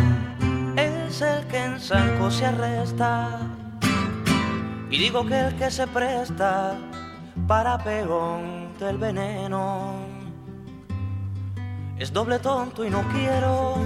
es 0.75 1.21
el 1.21 1.47
que 1.47 1.63
en 1.63 1.79
Sanco 1.79 2.29
se 2.29 2.47
arresta. 2.47 3.39
Y 4.89 4.97
digo 4.97 5.25
que 5.25 5.39
el 5.39 5.55
que 5.55 5.71
se 5.71 5.87
presta 5.87 6.75
para 7.47 7.77
pegón 7.77 8.77
del 8.77 8.97
veneno 8.97 9.93
es 11.97 12.11
doble 12.11 12.39
tonto 12.39 12.83
y 12.83 12.89
no 12.89 13.07
quiero 13.13 13.77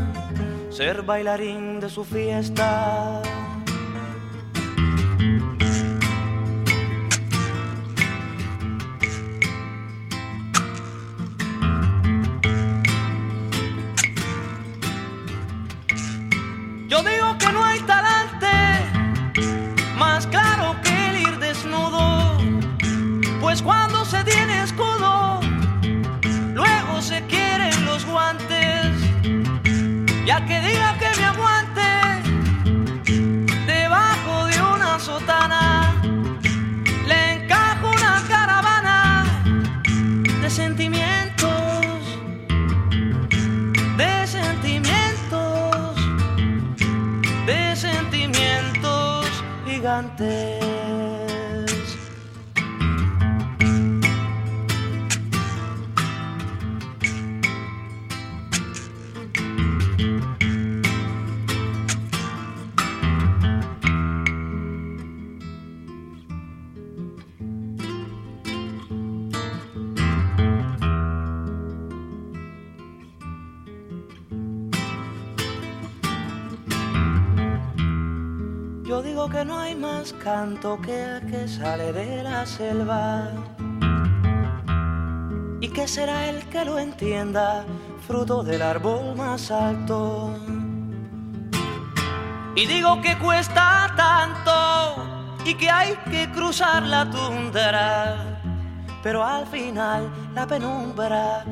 ser 0.71 1.03
bailarín 1.03 1.79
de 1.79 1.91
su 1.91 2.03
fiesta. 2.03 3.21
cantante. 50.03 50.52
Yo 78.93 79.01
digo 79.01 79.27
que 79.27 79.43
no 79.43 79.57
hay 79.57 79.73
más 79.73 80.13
canto 80.13 80.79
que 80.79 81.03
el 81.03 81.25
que 81.25 81.47
sale 81.47 81.91
de 81.91 82.21
la 82.21 82.45
selva. 82.45 83.27
¿Y 85.59 85.67
que 85.69 85.87
será 85.87 86.29
el 86.29 86.47
que 86.49 86.63
lo 86.63 86.77
entienda, 86.77 87.65
fruto 88.05 88.43
del 88.43 88.61
árbol 88.61 89.15
más 89.15 89.49
alto? 89.49 90.37
Y 92.55 92.67
digo 92.67 93.01
que 93.01 93.17
cuesta 93.17 93.91
tanto 93.97 95.41
y 95.43 95.55
que 95.55 95.71
hay 95.71 95.95
que 96.11 96.31
cruzar 96.31 96.83
la 96.83 97.09
tundra. 97.09 98.39
Pero 99.01 99.25
al 99.25 99.47
final 99.47 100.07
la 100.35 100.45
penumbra 100.45 101.43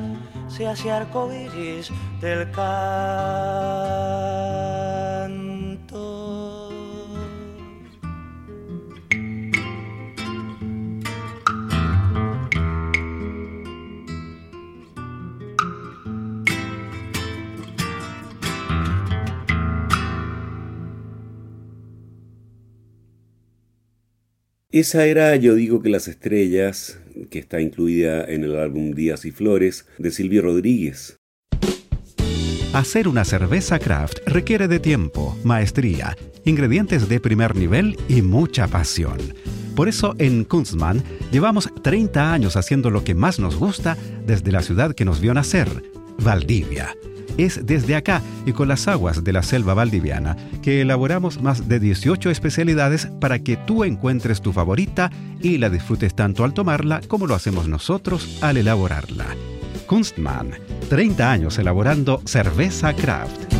se 0.48 0.68
hace 0.68 0.92
arco 0.92 1.34
iris 1.34 1.92
del 2.20 2.52
canto. 2.52 3.82
Esa 24.72 25.06
era 25.06 25.36
Yo 25.36 25.56
digo 25.56 25.82
que 25.82 25.90
las 25.90 26.08
estrellas, 26.08 26.98
que 27.30 27.40
está 27.40 27.60
incluida 27.60 28.24
en 28.24 28.46
el 28.46 28.56
álbum 28.56 28.94
Días 28.94 29.26
y 29.26 29.32
Flores, 29.32 29.86
de 29.98 30.12
Silvio 30.12 30.44
Rodríguez. 30.44 31.18
Hacer 32.72 33.10
una 33.10 33.26
cerveza 33.26 33.80
craft 33.80 34.20
requiere 34.26 34.70
de 34.70 34.80
tiempo, 34.80 35.38
maestría, 35.44 36.16
ingredientes 36.46 37.10
de 37.10 37.20
primer 37.20 37.54
nivel 37.54 37.98
y 38.08 38.22
mucha 38.22 38.66
pasión. 38.70 39.18
Por 39.76 39.90
eso 39.90 40.16
en 40.20 40.46
Kunstmann 40.46 41.04
llevamos 41.34 41.70
30 41.84 42.32
años 42.32 42.56
haciendo 42.56 42.90
lo 42.90 43.04
que 43.04 43.14
más 43.14 43.40
nos 43.40 43.58
gusta 43.58 43.98
desde 44.26 44.54
la 44.54 44.62
ciudad 44.62 44.96
que 44.96 45.04
nos 45.04 45.20
vio 45.20 45.34
nacer, 45.34 45.68
Valdivia. 46.24 46.96
Es 47.38 47.66
desde 47.66 47.96
acá 47.96 48.22
y 48.46 48.54
con 48.54 48.68
las 48.68 48.88
aguas 48.88 49.24
de 49.24 49.34
la 49.34 49.44
selva 49.44 49.74
valdiviana 49.74 50.36
que 50.62 50.82
elaboramos 50.82 51.42
más 51.42 51.68
de 51.68 51.80
18 51.80 52.30
especialidades 52.30 53.08
para 53.20 53.40
que 53.40 53.58
tú 53.58 53.84
encuentres 53.84 54.42
tu 54.42 54.54
favorita 54.54 55.12
y 55.42 55.58
la 55.58 55.70
disfrutes 55.70 56.16
tanto 56.16 56.44
al 56.44 56.54
tomarla 56.54 57.02
como 57.08 57.28
lo 57.28 57.36
hacemos 57.36 57.68
nosotros 57.68 58.38
al 58.42 58.58
elaborarla. 58.58 59.26
Kunstmann, 59.88 60.52
30 60.90 61.32
años 61.32 61.58
elaborando 61.58 62.22
cerveza 62.26 62.94
craft. 62.94 63.52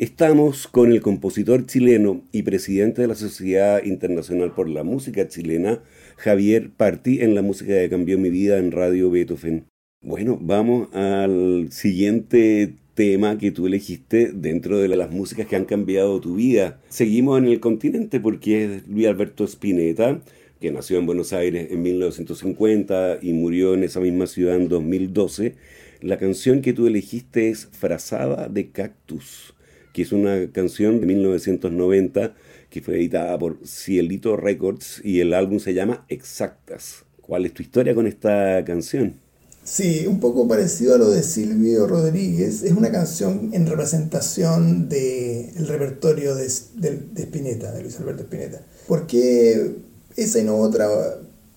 Estamos 0.00 0.66
con 0.66 0.92
el 0.92 1.02
compositor 1.02 1.66
chileno 1.66 2.24
y 2.32 2.42
presidente 2.42 3.02
de 3.02 3.08
la 3.08 3.14
Sociedad 3.14 3.84
Internacional 3.84 4.54
por 4.54 4.66
la 4.66 4.82
Música 4.82 5.28
Chilena, 5.28 5.82
Javier 6.16 6.70
Parti, 6.74 7.20
en 7.20 7.34
la 7.34 7.42
música 7.42 7.74
que 7.74 7.90
cambió 7.90 8.18
mi 8.18 8.30
vida 8.30 8.56
en 8.56 8.72
Radio 8.72 9.10
Beethoven. 9.10 9.69
Bueno, 10.02 10.38
vamos 10.40 10.88
al 10.94 11.68
siguiente 11.72 12.74
tema 12.94 13.36
que 13.36 13.50
tú 13.50 13.66
elegiste 13.66 14.32
dentro 14.32 14.78
de 14.78 14.88
las 14.88 15.10
músicas 15.10 15.46
que 15.46 15.56
han 15.56 15.66
cambiado 15.66 16.22
tu 16.22 16.36
vida. 16.36 16.80
Seguimos 16.88 17.38
en 17.38 17.44
el 17.44 17.60
continente 17.60 18.18
porque 18.18 18.64
es 18.64 18.88
Luis 18.88 19.06
Alberto 19.08 19.44
Spinetta, 19.44 20.22
que 20.58 20.72
nació 20.72 20.98
en 20.98 21.04
Buenos 21.04 21.34
Aires 21.34 21.68
en 21.70 21.82
1950 21.82 23.18
y 23.20 23.34
murió 23.34 23.74
en 23.74 23.84
esa 23.84 24.00
misma 24.00 24.26
ciudad 24.26 24.56
en 24.56 24.70
2012. 24.70 25.56
La 26.00 26.16
canción 26.16 26.62
que 26.62 26.72
tú 26.72 26.86
elegiste 26.86 27.50
es 27.50 27.66
Frazada 27.66 28.48
de 28.48 28.70
Cactus, 28.70 29.52
que 29.92 30.00
es 30.00 30.12
una 30.12 30.50
canción 30.50 31.00
de 31.00 31.06
1990 31.08 32.34
que 32.70 32.80
fue 32.80 32.96
editada 32.96 33.38
por 33.38 33.58
Cielito 33.66 34.38
Records 34.38 35.02
y 35.04 35.20
el 35.20 35.34
álbum 35.34 35.58
se 35.58 35.74
llama 35.74 36.06
Exactas. 36.08 37.04
¿Cuál 37.20 37.44
es 37.44 37.52
tu 37.52 37.62
historia 37.62 37.94
con 37.94 38.06
esta 38.06 38.64
canción? 38.64 39.29
Sí, 39.70 40.04
un 40.08 40.18
poco 40.18 40.48
parecido 40.48 40.96
a 40.96 40.98
lo 40.98 41.10
de 41.10 41.22
Silvio 41.22 41.86
Rodríguez. 41.86 42.64
Es 42.64 42.72
una 42.72 42.90
canción 42.90 43.50
en 43.52 43.68
representación 43.68 44.88
del 44.88 45.68
repertorio 45.68 46.34
de, 46.34 46.50
de, 46.74 47.00
de, 47.12 47.22
Spinetta, 47.22 47.70
de 47.70 47.82
Luis 47.82 47.96
Alberto 48.00 48.24
Spinetta. 48.24 48.60
¿Por 48.88 49.06
qué 49.06 49.76
esa 50.16 50.40
y 50.40 50.42
no 50.42 50.56
otra? 50.56 50.88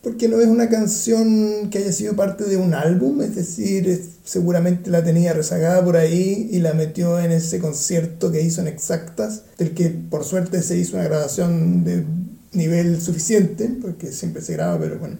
Porque 0.03 0.27
no 0.27 0.39
es 0.39 0.47
una 0.47 0.69
canción 0.69 1.71
que 1.71 1.79
haya 1.79 1.91
sido 1.91 2.15
parte 2.15 2.43
de 2.43 2.55
un 2.55 2.75
álbum, 2.75 3.19
es 3.23 3.35
decir, 3.35 4.05
seguramente 4.23 4.91
la 4.91 5.03
tenía 5.03 5.33
rezagada 5.33 5.83
por 5.83 5.97
ahí 5.97 6.49
y 6.51 6.59
la 6.59 6.75
metió 6.75 7.19
en 7.19 7.31
ese 7.31 7.57
concierto 7.57 8.31
que 8.31 8.43
hizo 8.43 8.61
en 8.61 8.67
Exactas, 8.67 9.41
del 9.57 9.73
que 9.73 9.89
por 9.89 10.23
suerte 10.23 10.61
se 10.61 10.77
hizo 10.77 10.97
una 10.97 11.05
grabación 11.05 11.83
de 11.83 12.05
nivel 12.51 13.01
suficiente, 13.01 13.75
porque 13.81 14.11
siempre 14.11 14.43
se 14.43 14.53
graba, 14.53 14.77
pero 14.77 14.99
bueno. 14.99 15.17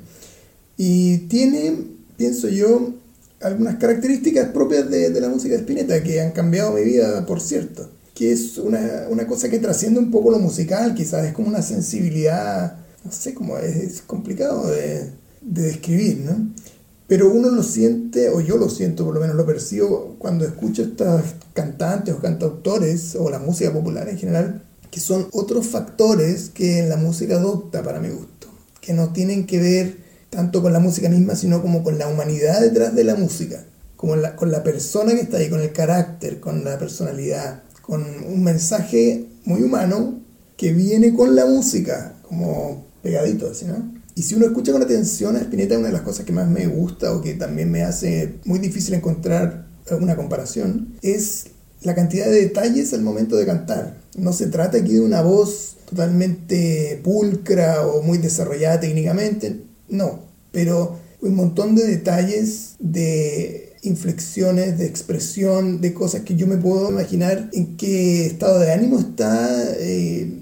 Y 0.78 1.20
tiene, 1.28 1.93
pienso 2.18 2.48
yo, 2.48 2.94
algunas 3.42 3.76
características 3.76 4.50
propias 4.50 4.90
de, 4.90 5.10
de 5.10 5.22
la 5.22 5.30
música 5.30 5.56
de 5.56 5.62
Spinetta 5.62 6.02
que 6.04 6.22
han 6.22 6.32
cambiado 6.32 6.74
mi 6.74 6.84
vida, 6.84 7.26
por 7.26 7.42
cierto. 7.42 7.90
Que 8.14 8.32
es 8.32 8.58
una, 8.58 9.08
una 9.10 9.28
cosa 9.28 9.50
que 9.50 9.60
trasciende 9.60 10.00
un 10.00 10.12
poco 10.12 10.32
lo 10.32 10.40
musical, 10.40 10.94
quizás 10.94 11.26
es 11.26 11.34
como 11.34 11.48
una 11.48 11.62
sensibilidad, 11.62 12.78
no 13.04 13.12
sé 13.12 13.34
cómo 13.34 13.58
es, 13.58 13.76
es 13.76 14.02
complicado 14.02 14.68
de, 14.68 15.10
de 15.42 15.62
describir, 15.64 16.20
¿no? 16.20 16.54
Pero 17.08 17.32
uno 17.32 17.50
lo 17.50 17.64
siente, 17.64 18.30
o 18.30 18.40
yo 18.40 18.58
lo 18.58 18.70
siento, 18.70 19.04
por 19.04 19.16
lo 19.16 19.20
menos 19.20 19.36
lo 19.36 19.46
percibo, 19.46 20.16
cuando 20.20 20.46
escucho 20.46 20.84
estos 20.84 21.22
cantantes 21.54 22.14
o 22.14 22.20
cantautores, 22.20 23.16
o 23.16 23.30
la 23.30 23.40
música 23.40 23.74
popular 23.74 24.08
en 24.08 24.18
general, 24.18 24.64
que 24.90 25.00
son 25.00 25.28
otros 25.32 25.68
factores 25.68 26.50
que 26.50 26.84
la 26.88 26.98
música 26.98 27.36
adopta 27.36 27.84
para 27.84 28.00
mi 28.00 28.10
gusto, 28.10 28.48
que 28.80 28.94
no 28.94 29.12
tienen 29.12 29.48
que 29.48 29.60
ver 29.60 30.03
tanto 30.34 30.62
con 30.62 30.74
la 30.74 30.80
música 30.80 31.10
misma, 31.10 31.36
sino 31.36 31.62
como 31.62 31.84
con 31.84 31.98
la 31.98 32.08
humanidad 32.08 32.62
detrás 32.62 32.96
de 32.96 33.04
la 33.04 33.16
música, 33.16 33.64
como 33.96 34.16
la, 34.16 34.36
con 34.36 34.52
la 34.52 34.64
persona 34.64 35.14
que 35.14 35.22
está 35.22 35.38
ahí, 35.38 35.50
con 35.50 35.62
el 35.62 35.72
carácter, 35.72 36.40
con 36.40 36.64
la 36.64 36.78
personalidad, 36.78 37.64
con 37.82 38.02
un 38.02 38.44
mensaje 38.44 39.26
muy 39.46 39.62
humano 39.62 40.22
que 40.58 40.74
viene 40.74 41.14
con 41.14 41.36
la 41.36 41.46
música, 41.46 42.14
como 42.28 42.86
pegadito, 43.02 43.50
así, 43.52 43.66
¿no? 43.66 43.94
Y 44.16 44.24
si 44.24 44.36
uno 44.36 44.46
escucha 44.46 44.72
con 44.72 44.82
atención 44.82 45.36
a 45.36 45.40
Spinetta, 45.40 45.78
una 45.78 45.88
de 45.88 45.94
las 45.94 46.04
cosas 46.04 46.26
que 46.26 46.32
más 46.32 46.48
me 46.48 46.68
gusta 46.68 47.14
o 47.14 47.22
que 47.22 47.34
también 47.34 47.72
me 47.72 47.84
hace 47.84 48.36
muy 48.46 48.60
difícil 48.60 48.94
encontrar 48.94 49.66
una 50.00 50.16
comparación, 50.16 50.96
es 51.02 51.48
la 51.82 51.96
cantidad 51.96 52.26
de 52.26 52.42
detalles 52.42 52.94
al 52.94 53.02
momento 53.02 53.36
de 53.36 53.46
cantar. 53.46 53.98
No 54.16 54.32
se 54.32 54.48
trata 54.48 54.78
aquí 54.78 54.94
de 54.94 55.02
una 55.02 55.22
voz 55.22 55.78
totalmente 55.90 57.02
pulcra 57.04 57.86
o 57.88 58.02
muy 58.02 58.20
desarrollada 58.20 58.80
técnicamente, 58.80 59.62
no, 59.94 60.22
pero 60.52 60.98
un 61.22 61.36
montón 61.36 61.76
de 61.76 61.86
detalles, 61.86 62.76
de 62.80 63.74
inflexiones, 63.84 64.78
de 64.78 64.86
expresión, 64.86 65.82
de 65.82 65.94
cosas 65.94 66.22
que 66.22 66.36
yo 66.36 66.48
me 66.48 66.58
puedo 66.58 66.90
imaginar 66.90 67.50
en 67.54 67.78
qué 67.78 68.26
estado 68.26 68.60
de 68.60 68.72
ánimo 68.72 69.00
está. 69.00 69.64
Eh, 69.80 70.34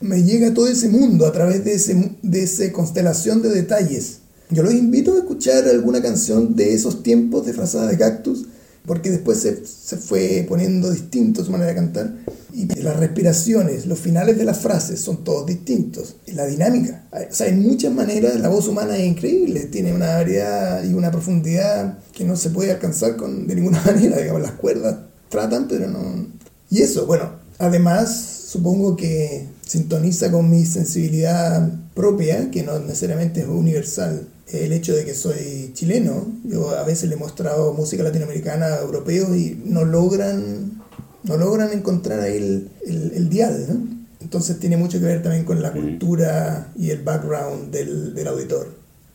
me 0.00 0.22
llega 0.22 0.54
todo 0.54 0.68
ese 0.68 0.88
mundo 0.88 1.26
a 1.26 1.32
través 1.32 1.64
de, 1.64 1.74
ese, 1.74 2.12
de 2.22 2.42
esa 2.42 2.72
constelación 2.72 3.42
de 3.42 3.50
detalles. 3.50 4.18
Yo 4.50 4.62
los 4.62 4.74
invito 4.74 5.14
a 5.14 5.18
escuchar 5.18 5.68
alguna 5.68 6.02
canción 6.02 6.56
de 6.56 6.74
esos 6.74 7.02
tiempos 7.02 7.46
de 7.46 7.52
Frazada 7.52 7.86
de 7.86 7.98
Cactus, 7.98 8.46
porque 8.86 9.10
después 9.10 9.38
se, 9.38 9.64
se, 9.66 9.96
fue 9.96 10.44
poniendo 10.48 10.90
distinto 10.90 11.44
su 11.44 11.50
manera 11.50 11.70
de 11.70 11.76
cantar. 11.76 12.14
Y 12.52 12.66
las 12.82 12.96
respiraciones, 12.96 13.86
los 13.86 13.98
finales 13.98 14.36
de 14.36 14.44
las 14.44 14.58
frases 14.58 15.00
son 15.00 15.22
todos 15.22 15.46
distintos. 15.46 16.16
La 16.26 16.46
dinámica. 16.46 17.04
O 17.12 17.32
sea, 17.34 17.46
hay 17.46 17.54
muchas 17.54 17.92
maneras, 17.92 18.40
la 18.40 18.48
voz 18.48 18.66
humana 18.66 18.96
es 18.96 19.06
increíble, 19.06 19.60
tiene 19.66 19.92
una 19.92 20.16
variedad 20.16 20.82
y 20.82 20.94
una 20.94 21.10
profundidad 21.10 21.98
que 22.12 22.24
no 22.24 22.36
se 22.36 22.50
puede 22.50 22.72
alcanzar 22.72 23.16
con, 23.16 23.46
de 23.46 23.54
ninguna 23.54 23.82
manera. 23.86 24.18
Digamos, 24.18 24.42
las 24.42 24.52
cuerdas 24.52 24.96
tratan, 25.28 25.68
pero 25.68 25.88
no. 25.88 26.26
Y 26.70 26.82
eso, 26.82 27.06
bueno, 27.06 27.30
además 27.58 28.40
supongo 28.46 28.96
que 28.96 29.46
sintoniza 29.64 30.32
con 30.32 30.50
mi 30.50 30.66
sensibilidad 30.66 31.70
propia, 31.94 32.50
que 32.50 32.64
no 32.64 32.78
necesariamente 32.80 33.42
es 33.42 33.46
universal. 33.46 34.26
El 34.52 34.72
hecho 34.72 34.94
de 34.94 35.04
que 35.04 35.14
soy 35.14 35.70
chileno, 35.74 36.32
yo 36.44 36.70
a 36.70 36.84
veces 36.84 37.08
le 37.08 37.14
he 37.14 37.18
mostrado 37.18 37.72
música 37.72 38.02
latinoamericana 38.02 38.66
a 38.66 38.80
europeos 38.82 39.36
y 39.36 39.60
no 39.64 39.84
logran, 39.84 40.82
no 41.24 41.36
logran 41.36 41.72
encontrar 41.72 42.20
ahí 42.20 42.36
el, 42.36 42.68
el, 42.86 43.12
el 43.14 43.28
dial, 43.28 43.66
¿no? 43.68 44.00
Entonces 44.20 44.58
tiene 44.58 44.76
mucho 44.76 44.98
que 45.00 45.06
ver 45.06 45.22
también 45.22 45.44
con 45.44 45.62
la 45.62 45.72
cultura 45.72 46.70
y 46.76 46.90
el 46.90 47.02
background 47.02 47.70
del, 47.70 48.14
del 48.14 48.26
auditor. 48.28 48.68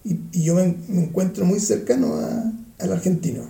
Y, 0.04 0.18
y, 0.32 0.44
yo 0.44 0.56
me, 0.56 0.76
me, 0.88 1.04
encuentro 1.04 1.46
muy 1.46 1.60
cercano 1.60 2.16
a, 2.16 2.52
al 2.80 2.92
argentino. 2.92 3.42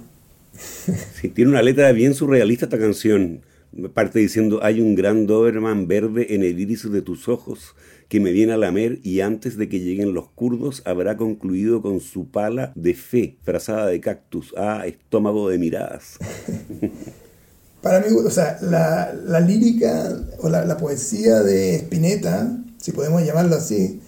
Sí, 1.19 1.29
tiene 1.29 1.51
una 1.51 1.61
letra 1.61 1.91
bien 1.91 2.13
surrealista 2.13 2.65
esta 2.65 2.77
canción 2.77 3.41
parte 3.93 4.19
diciendo, 4.19 4.59
hay 4.63 4.81
un 4.81 4.95
gran 4.95 5.27
Doberman 5.27 5.87
verde 5.87 6.33
en 6.33 6.43
el 6.43 6.59
iris 6.59 6.89
de 6.89 7.01
tus 7.01 7.27
ojos 7.27 7.75
que 8.07 8.19
me 8.19 8.31
viene 8.31 8.53
a 8.53 8.57
lamer 8.57 8.99
y 9.03 9.21
antes 9.21 9.57
de 9.57 9.69
que 9.69 9.79
lleguen 9.79 10.13
los 10.13 10.29
kurdos 10.29 10.81
habrá 10.85 11.17
concluido 11.17 11.81
con 11.81 11.99
su 11.99 12.29
pala 12.29 12.71
de 12.75 12.93
fe, 12.93 13.37
frazada 13.43 13.87
de 13.87 13.99
cactus, 13.99 14.53
ah, 14.57 14.85
estómago 14.85 15.49
de 15.49 15.57
miradas. 15.57 16.17
Para 17.81 17.99
mí, 17.99 18.07
o 18.15 18.29
sea, 18.31 18.57
la, 18.61 19.13
la 19.13 19.39
lírica 19.39 20.19
o 20.39 20.49
la, 20.49 20.65
la, 20.65 20.77
poesía 20.77 21.41
de 21.41 21.75
Spinetta, 21.75 22.57
si 22.81 22.91
podemos 22.91 23.23
llamarlo 23.23 23.55
así, 23.55 24.01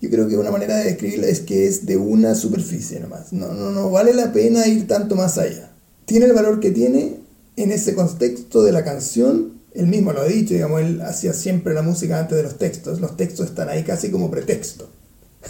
yo 0.00 0.10
creo 0.10 0.28
que 0.28 0.36
una 0.36 0.50
manera 0.50 0.76
de 0.76 0.84
describirla 0.84 1.26
es 1.26 1.40
que 1.40 1.66
es 1.66 1.86
de 1.86 1.96
una 1.96 2.34
superficie 2.34 3.00
nomás. 3.00 3.32
No, 3.32 3.52
no, 3.52 3.70
no 3.70 3.90
vale 3.90 4.14
la 4.14 4.32
pena 4.32 4.68
ir 4.68 4.86
tanto 4.86 5.16
más 5.16 5.38
allá. 5.38 5.72
Tiene 6.04 6.26
el 6.26 6.32
valor 6.32 6.60
que 6.60 6.70
tiene 6.70 7.16
en 7.56 7.72
ese 7.72 7.94
contexto 7.94 8.62
de 8.62 8.72
la 8.72 8.84
canción, 8.84 9.53
él 9.74 9.88
mismo 9.88 10.12
lo 10.12 10.22
ha 10.22 10.26
dicho, 10.26 10.54
digamos, 10.54 10.80
él 10.80 11.00
hacía 11.02 11.32
siempre 11.32 11.74
la 11.74 11.82
música 11.82 12.18
antes 12.18 12.36
de 12.36 12.44
los 12.44 12.58
textos, 12.58 13.00
los 13.00 13.16
textos 13.16 13.46
están 13.46 13.68
ahí 13.68 13.82
casi 13.82 14.10
como 14.10 14.30
pretexto. 14.30 14.88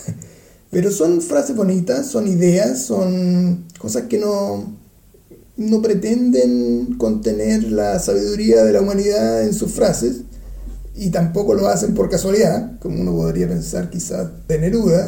Pero 0.70 0.90
son 0.90 1.20
frases 1.20 1.54
bonitas, 1.54 2.06
son 2.06 2.26
ideas, 2.26 2.82
son 2.82 3.66
cosas 3.78 4.04
que 4.04 4.18
no, 4.18 4.74
no 5.56 5.82
pretenden 5.82 6.96
contener 6.96 7.70
la 7.70 7.98
sabiduría 7.98 8.64
de 8.64 8.72
la 8.72 8.80
humanidad 8.80 9.42
en 9.44 9.52
sus 9.52 9.72
frases 9.72 10.22
y 10.96 11.10
tampoco 11.10 11.54
lo 11.54 11.68
hacen 11.68 11.94
por 11.94 12.08
casualidad, 12.08 12.78
como 12.80 13.00
uno 13.00 13.12
podría 13.12 13.46
pensar 13.46 13.90
quizás 13.90 14.28
de 14.48 14.58
Neruda, 14.58 15.06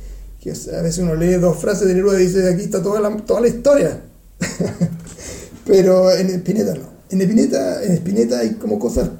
que 0.40 0.50
a 0.50 0.82
veces 0.82 0.98
uno 0.98 1.14
lee 1.14 1.34
dos 1.34 1.56
frases 1.58 1.86
de 1.86 1.94
Neruda 1.94 2.20
y 2.20 2.26
dice, 2.26 2.48
aquí 2.52 2.64
está 2.64 2.82
toda 2.82 3.00
la, 3.00 3.16
toda 3.18 3.40
la 3.40 3.48
historia. 3.48 4.02
Pero 5.66 6.10
en 6.12 6.30
Spinetta 6.30 6.74
no. 6.74 6.95
En 7.10 7.20
Spinetta, 7.20 7.84
en 7.84 7.92
Spinetta 7.92 8.40
hay 8.40 8.54
como 8.54 8.78
cosas 8.78 9.10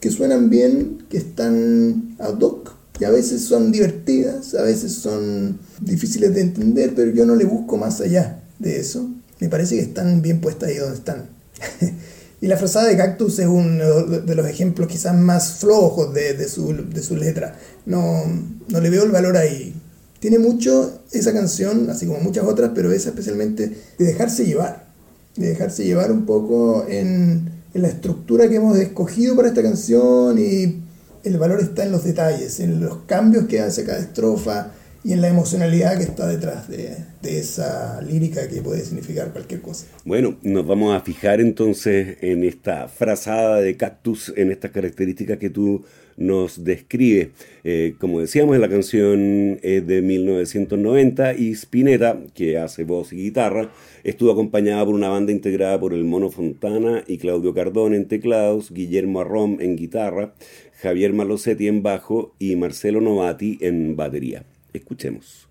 que 0.00 0.10
suenan 0.10 0.50
bien, 0.50 1.04
que 1.08 1.16
están 1.16 2.16
ad 2.18 2.38
hoc, 2.40 2.74
que 2.92 3.06
a 3.06 3.10
veces 3.10 3.42
son 3.42 3.72
divertidas, 3.72 4.54
a 4.54 4.62
veces 4.62 4.92
son 4.92 5.58
difíciles 5.80 6.34
de 6.34 6.42
entender, 6.42 6.92
pero 6.94 7.10
yo 7.12 7.24
no 7.24 7.36
le 7.36 7.44
busco 7.44 7.76
más 7.76 8.00
allá 8.00 8.42
de 8.58 8.78
eso. 8.78 9.08
Me 9.40 9.48
parece 9.48 9.76
que 9.76 9.82
están 9.82 10.20
bien 10.20 10.40
puestas 10.40 10.68
ahí 10.68 10.76
donde 10.76 10.98
están. 10.98 11.26
y 12.40 12.46
la 12.48 12.56
frazada 12.58 12.88
de 12.88 12.96
Cactus 12.96 13.38
es 13.38 13.46
uno 13.46 14.04
de 14.04 14.34
los 14.34 14.46
ejemplos 14.46 14.88
quizás 14.88 15.16
más 15.16 15.54
flojos 15.54 16.12
de, 16.12 16.34
de, 16.34 16.48
su, 16.48 16.74
de 16.74 17.02
su 17.02 17.16
letra. 17.16 17.58
No, 17.86 18.24
no 18.68 18.80
le 18.80 18.90
veo 18.90 19.04
el 19.04 19.10
valor 19.10 19.36
ahí. 19.36 19.74
Tiene 20.20 20.38
mucho 20.38 21.00
esa 21.12 21.32
canción, 21.32 21.88
así 21.90 22.06
como 22.06 22.20
muchas 22.20 22.44
otras, 22.44 22.72
pero 22.74 22.92
esa 22.92 23.08
especialmente 23.08 23.72
de 23.98 24.04
dejarse 24.04 24.44
llevar 24.44 24.91
de 25.36 25.48
dejarse 25.48 25.84
llevar 25.84 26.12
un 26.12 26.26
poco 26.26 26.86
en, 26.88 27.50
en, 27.74 27.82
la 27.82 27.88
estructura 27.88 28.48
que 28.48 28.56
hemos 28.56 28.76
escogido 28.78 29.34
para 29.36 29.48
esta 29.48 29.62
canción 29.62 30.38
y 30.38 30.82
el 31.24 31.38
valor 31.38 31.60
está 31.60 31.84
en 31.84 31.92
los 31.92 32.04
detalles, 32.04 32.60
en 32.60 32.80
los 32.80 32.98
cambios 33.06 33.46
que 33.46 33.60
hace 33.60 33.84
cada 33.84 34.00
estrofa 34.00 34.72
y 35.04 35.12
en 35.12 35.20
la 35.20 35.28
emocionalidad 35.28 35.96
que 35.96 36.04
está 36.04 36.26
detrás 36.28 36.68
de, 36.68 36.96
de 37.22 37.38
esa 37.38 38.00
lírica 38.02 38.46
que 38.48 38.62
puede 38.62 38.84
significar 38.84 39.32
cualquier 39.32 39.60
cosa. 39.60 39.86
Bueno, 40.04 40.36
nos 40.42 40.66
vamos 40.66 40.94
a 40.94 41.00
fijar 41.00 41.40
entonces 41.40 42.18
en 42.20 42.44
esta 42.44 42.88
frazada 42.88 43.60
de 43.60 43.76
cactus, 43.76 44.32
en 44.36 44.52
estas 44.52 44.70
características 44.70 45.38
que 45.38 45.50
tú 45.50 45.84
nos 46.16 46.64
describe. 46.64 47.30
Eh, 47.64 47.94
como 47.98 48.20
decíamos, 48.20 48.58
la 48.58 48.68
canción 48.68 49.58
es 49.62 49.86
de 49.86 50.02
1990 50.02 51.34
y 51.34 51.50
Spinetta, 51.52 52.20
que 52.34 52.58
hace 52.58 52.84
voz 52.84 53.12
y 53.12 53.16
guitarra, 53.16 53.70
estuvo 54.04 54.32
acompañada 54.32 54.84
por 54.84 54.94
una 54.94 55.08
banda 55.08 55.32
integrada 55.32 55.78
por 55.78 55.94
el 55.94 56.04
Mono 56.04 56.30
Fontana 56.30 57.04
y 57.06 57.18
Claudio 57.18 57.54
Cardón 57.54 57.94
en 57.94 58.08
teclados, 58.08 58.72
Guillermo 58.72 59.20
Arrom 59.20 59.60
en 59.60 59.76
guitarra, 59.76 60.34
Javier 60.80 61.12
Malosetti 61.12 61.68
en 61.68 61.82
bajo 61.82 62.34
y 62.38 62.56
Marcelo 62.56 63.00
Novati 63.00 63.58
en 63.60 63.96
batería. 63.96 64.44
Escuchemos. 64.72 65.48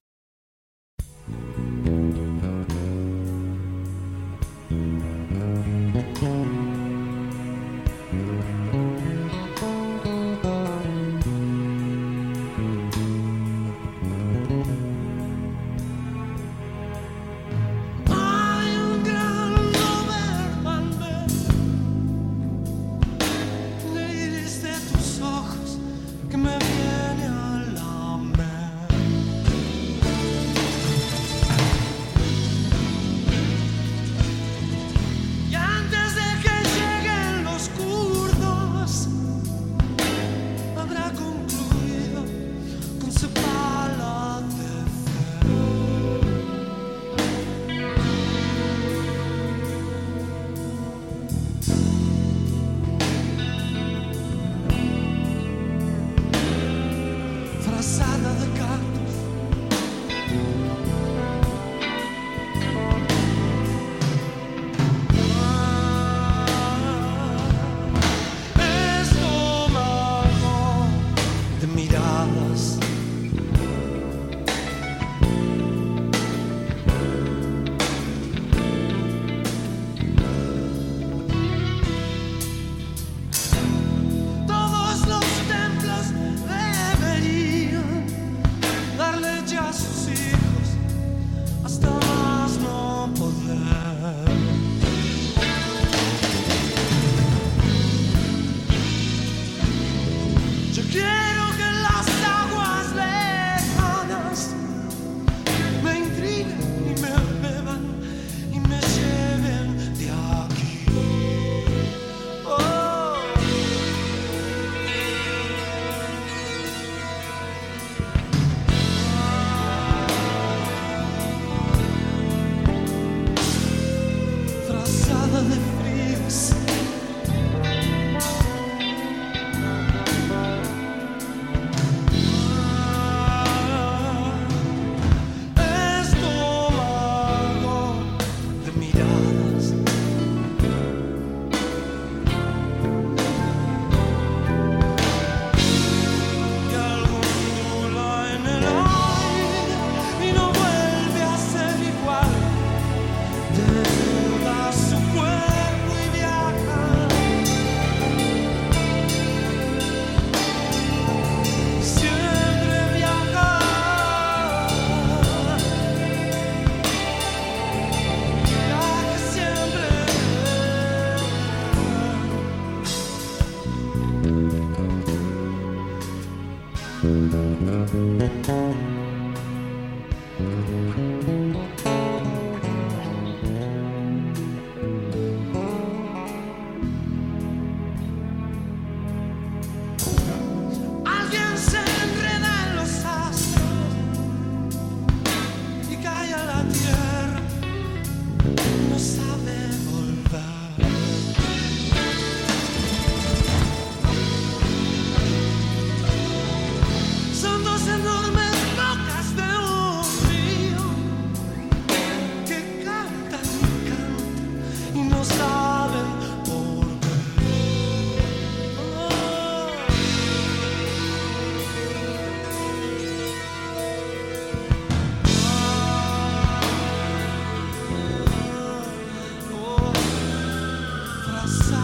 outside. 231.52 231.81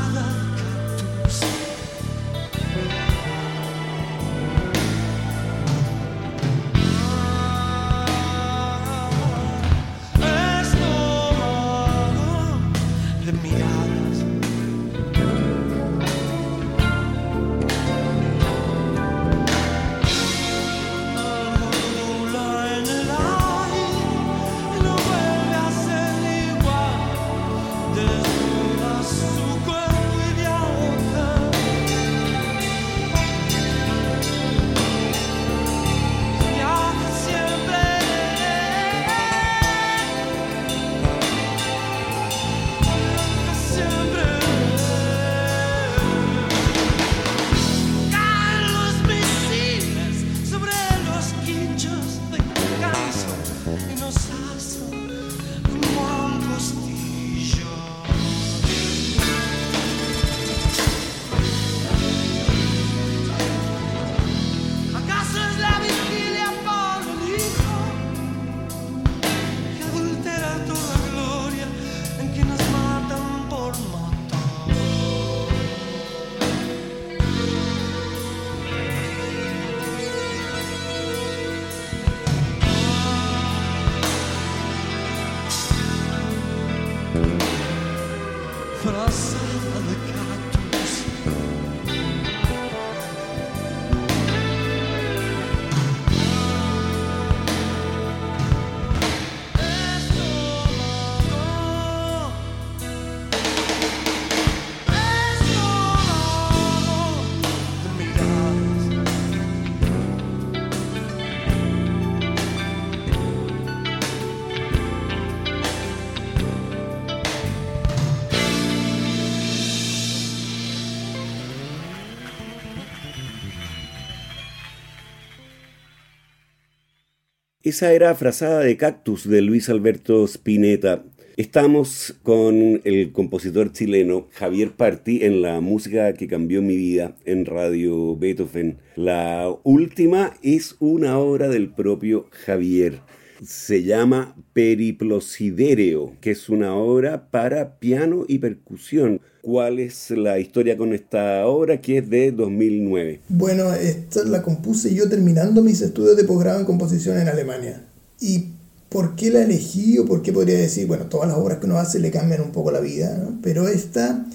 Esa 127.68 127.91
era 127.91 128.15
Frazada 128.15 128.61
de 128.61 128.78
Cactus 128.78 129.28
de 129.28 129.41
Luis 129.41 129.68
Alberto 129.68 130.24
Spinetta. 130.24 131.03
Estamos 131.36 132.15
con 132.24 132.80
el 132.86 133.11
compositor 133.11 133.74
chileno 133.74 134.30
Javier 134.32 134.72
Parti 134.72 135.26
en 135.26 135.41
la 135.41 135.59
música 135.59 136.13
que 136.13 136.30
cambió 136.30 136.61
mi 136.61 136.78
vida 136.78 137.18
en 137.26 137.45
Radio 137.45 138.15
Beethoven. 138.15 138.78
La 138.95 139.53
última 139.63 140.34
es 140.41 140.78
una 140.80 141.20
obra 141.20 141.49
del 141.49 141.68
propio 141.68 142.28
Javier 142.32 143.01
se 143.44 143.84
llama 143.84 144.36
Periplosidereo, 144.54 146.14
que 146.22 146.32
es 146.32 146.50
una 146.50 146.76
obra 146.76 147.30
para 147.30 147.80
piano 147.80 148.26
y 148.28 148.40
percusión. 148.40 149.22
¿Cuál 149.42 149.80
es 149.80 150.12
la 150.12 150.40
historia 150.40 150.78
con 150.78 150.94
esta 150.94 151.46
obra 151.48 151.80
que 151.80 152.00
es 152.00 152.10
de 152.10 152.32
2009? 152.32 153.22
Bueno, 153.30 153.74
esta 153.74 154.24
la 154.24 154.42
compuse 154.42 154.94
yo 154.94 155.08
terminando 155.08 155.62
mis 155.62 155.82
estudios 155.82 156.18
de 156.18 156.24
posgrado 156.24 156.60
en 156.60 156.66
composición 156.66 157.18
en 157.18 157.28
Alemania. 157.30 157.86
¿Y 158.20 158.50
por 158.90 159.16
qué 159.16 159.30
la 159.30 159.44
elegí 159.44 159.98
o 160.00 160.06
por 160.06 160.22
qué 160.22 160.34
podría 160.34 160.58
decir? 160.58 160.88
Bueno, 160.88 161.06
todas 161.06 161.30
las 161.30 161.38
obras 161.38 161.60
que 161.60 161.66
uno 161.66 161.78
hace 161.78 162.00
le 162.00 162.12
cambian 162.12 162.42
un 162.42 162.52
poco 162.52 162.72
la 162.72 162.80
vida, 162.80 163.30
pero 163.42 163.68
esta 163.68 164.26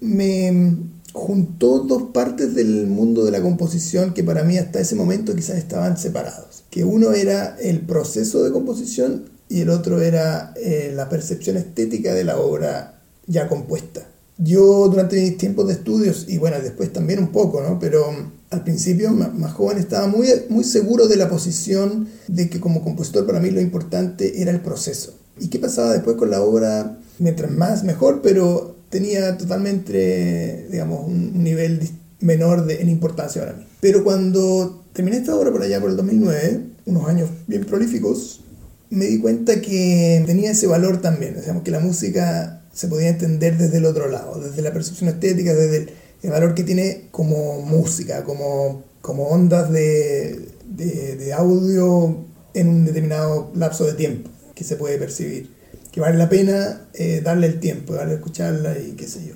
me 0.00 0.76
juntó 1.14 1.78
dos 1.78 2.10
partes 2.12 2.54
del 2.54 2.86
mundo 2.86 3.24
de 3.24 3.30
la 3.30 3.40
composición 3.40 4.12
que 4.12 4.22
para 4.22 4.44
mí 4.44 4.58
hasta 4.58 4.80
ese 4.80 4.94
momento 4.94 5.34
quizás 5.34 5.56
estaban 5.56 5.96
separados 5.96 6.54
que 6.74 6.82
uno 6.82 7.12
era 7.12 7.56
el 7.60 7.82
proceso 7.82 8.42
de 8.42 8.50
composición 8.50 9.26
y 9.48 9.60
el 9.60 9.70
otro 9.70 10.02
era 10.02 10.52
eh, 10.56 10.92
la 10.92 11.08
percepción 11.08 11.56
estética 11.56 12.12
de 12.12 12.24
la 12.24 12.40
obra 12.40 13.00
ya 13.28 13.46
compuesta. 13.46 14.08
Yo 14.38 14.88
durante 14.88 15.22
mis 15.22 15.38
tiempos 15.38 15.68
de 15.68 15.74
estudios, 15.74 16.26
y 16.28 16.38
bueno, 16.38 16.56
después 16.60 16.92
también 16.92 17.20
un 17.20 17.28
poco, 17.28 17.62
¿no? 17.62 17.78
Pero 17.78 18.04
al 18.50 18.64
principio, 18.64 19.12
más 19.12 19.52
joven, 19.52 19.78
estaba 19.78 20.08
muy, 20.08 20.26
muy 20.48 20.64
seguro 20.64 21.06
de 21.06 21.14
la 21.14 21.28
posición 21.28 22.08
de 22.26 22.50
que 22.50 22.58
como 22.58 22.82
compositor 22.82 23.24
para 23.24 23.38
mí 23.38 23.52
lo 23.52 23.60
importante 23.60 24.42
era 24.42 24.50
el 24.50 24.60
proceso. 24.60 25.14
¿Y 25.38 25.50
qué 25.50 25.60
pasaba 25.60 25.92
después 25.92 26.16
con 26.16 26.32
la 26.32 26.42
obra? 26.42 26.98
Mientras 27.20 27.52
más, 27.52 27.84
mejor, 27.84 28.20
pero 28.20 28.73
tenía 28.94 29.36
totalmente, 29.36 30.68
digamos, 30.70 31.08
un 31.08 31.42
nivel 31.42 31.80
menor 32.20 32.64
de, 32.64 32.80
en 32.80 32.88
importancia 32.88 33.42
para 33.42 33.54
mí. 33.54 33.66
Pero 33.80 34.04
cuando 34.04 34.84
terminé 34.92 35.16
esta 35.16 35.34
obra 35.34 35.50
por 35.50 35.62
allá 35.62 35.80
por 35.80 35.90
el 35.90 35.96
2009, 35.96 36.60
unos 36.86 37.08
años 37.08 37.28
bien 37.48 37.64
prolíficos, 37.64 38.42
me 38.90 39.06
di 39.06 39.18
cuenta 39.18 39.60
que 39.60 40.22
tenía 40.26 40.52
ese 40.52 40.68
valor 40.68 41.00
también, 41.00 41.34
digamos 41.40 41.64
que 41.64 41.72
la 41.72 41.80
música 41.80 42.62
se 42.72 42.86
podía 42.86 43.08
entender 43.08 43.58
desde 43.58 43.78
el 43.78 43.84
otro 43.84 44.08
lado, 44.08 44.38
desde 44.38 44.62
la 44.62 44.72
percepción 44.72 45.10
estética, 45.10 45.54
desde 45.54 45.92
el, 46.22 46.30
valor 46.30 46.54
que 46.54 46.62
tiene 46.62 47.08
como 47.10 47.62
música, 47.62 48.22
como, 48.22 48.84
como 49.00 49.24
ondas 49.24 49.72
de, 49.72 50.50
de, 50.68 51.32
audio 51.32 52.16
en 52.54 52.68
un 52.68 52.84
determinado 52.84 53.50
lapso 53.56 53.84
de 53.84 53.94
tiempo 53.94 54.30
que 54.54 54.62
se 54.62 54.76
puede 54.76 54.98
percibir, 54.98 55.50
que 55.94 56.00
vale 56.00 56.18
la 56.18 56.28
pena 56.28 56.88
eh, 56.92 57.20
darle 57.22 57.46
el 57.46 57.60
tiempo, 57.60 57.94
darle 57.94 58.14
a 58.14 58.16
escucharla 58.16 58.76
y 58.80 58.96
qué 58.96 59.06
sé 59.06 59.24
yo. 59.28 59.34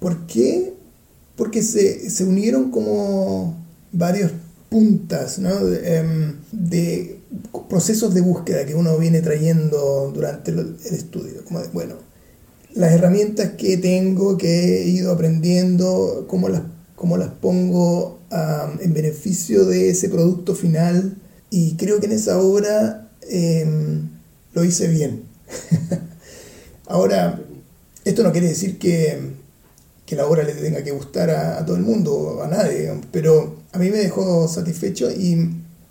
¿Por 0.00 0.26
qué? 0.26 0.74
Porque 1.36 1.62
se, 1.62 2.10
se 2.10 2.24
unieron 2.24 2.72
como 2.72 3.56
varios 3.92 4.32
puntas 4.68 5.38
em, 5.38 6.38
de, 6.50 7.20
procesos 7.68 8.12
de 8.14 8.20
búsqueda 8.20 8.66
que 8.66 8.74
uno 8.74 8.98
viene 8.98 9.22
trayendo 9.22 10.10
durante 10.12 10.50
el, 10.50 10.76
estudio. 10.90 11.44
Como 11.44 11.60
bueno, 11.72 11.94
las 12.74 12.90
herramientas 12.90 13.50
que 13.50 13.76
tengo, 13.76 14.36
que 14.38 14.82
he 14.82 14.88
ido 14.88 15.12
aprendiendo, 15.12 16.24
cómo 16.26 16.48
las, 16.48 16.62
cómo 16.96 17.16
las 17.16 17.28
pongo 17.28 18.18
en 18.80 18.92
beneficio 18.92 19.66
de 19.66 19.90
ese 19.90 20.08
producto 20.08 20.56
final. 20.56 21.16
Y 21.48 21.76
creo 21.76 22.00
que 22.00 22.06
en 22.06 22.12
esa 22.12 22.40
obra 22.40 23.08
em, 23.28 24.08
lo 24.52 24.64
hice 24.64 24.88
bien. 24.88 25.29
Ahora, 26.86 27.40
esto 28.04 28.22
no 28.22 28.32
quiere 28.32 28.48
decir 28.48 28.78
que, 28.78 29.18
que 30.06 30.16
la 30.16 30.26
obra 30.26 30.42
le 30.42 30.54
tenga 30.54 30.82
que 30.82 30.90
gustar 30.90 31.30
a, 31.30 31.58
a 31.58 31.66
todo 31.66 31.76
el 31.76 31.82
mundo, 31.82 32.42
a 32.42 32.48
nadie, 32.48 32.92
pero 33.12 33.60
a 33.72 33.78
mí 33.78 33.90
me 33.90 33.98
dejó 33.98 34.48
satisfecho 34.48 35.10
y, 35.10 35.36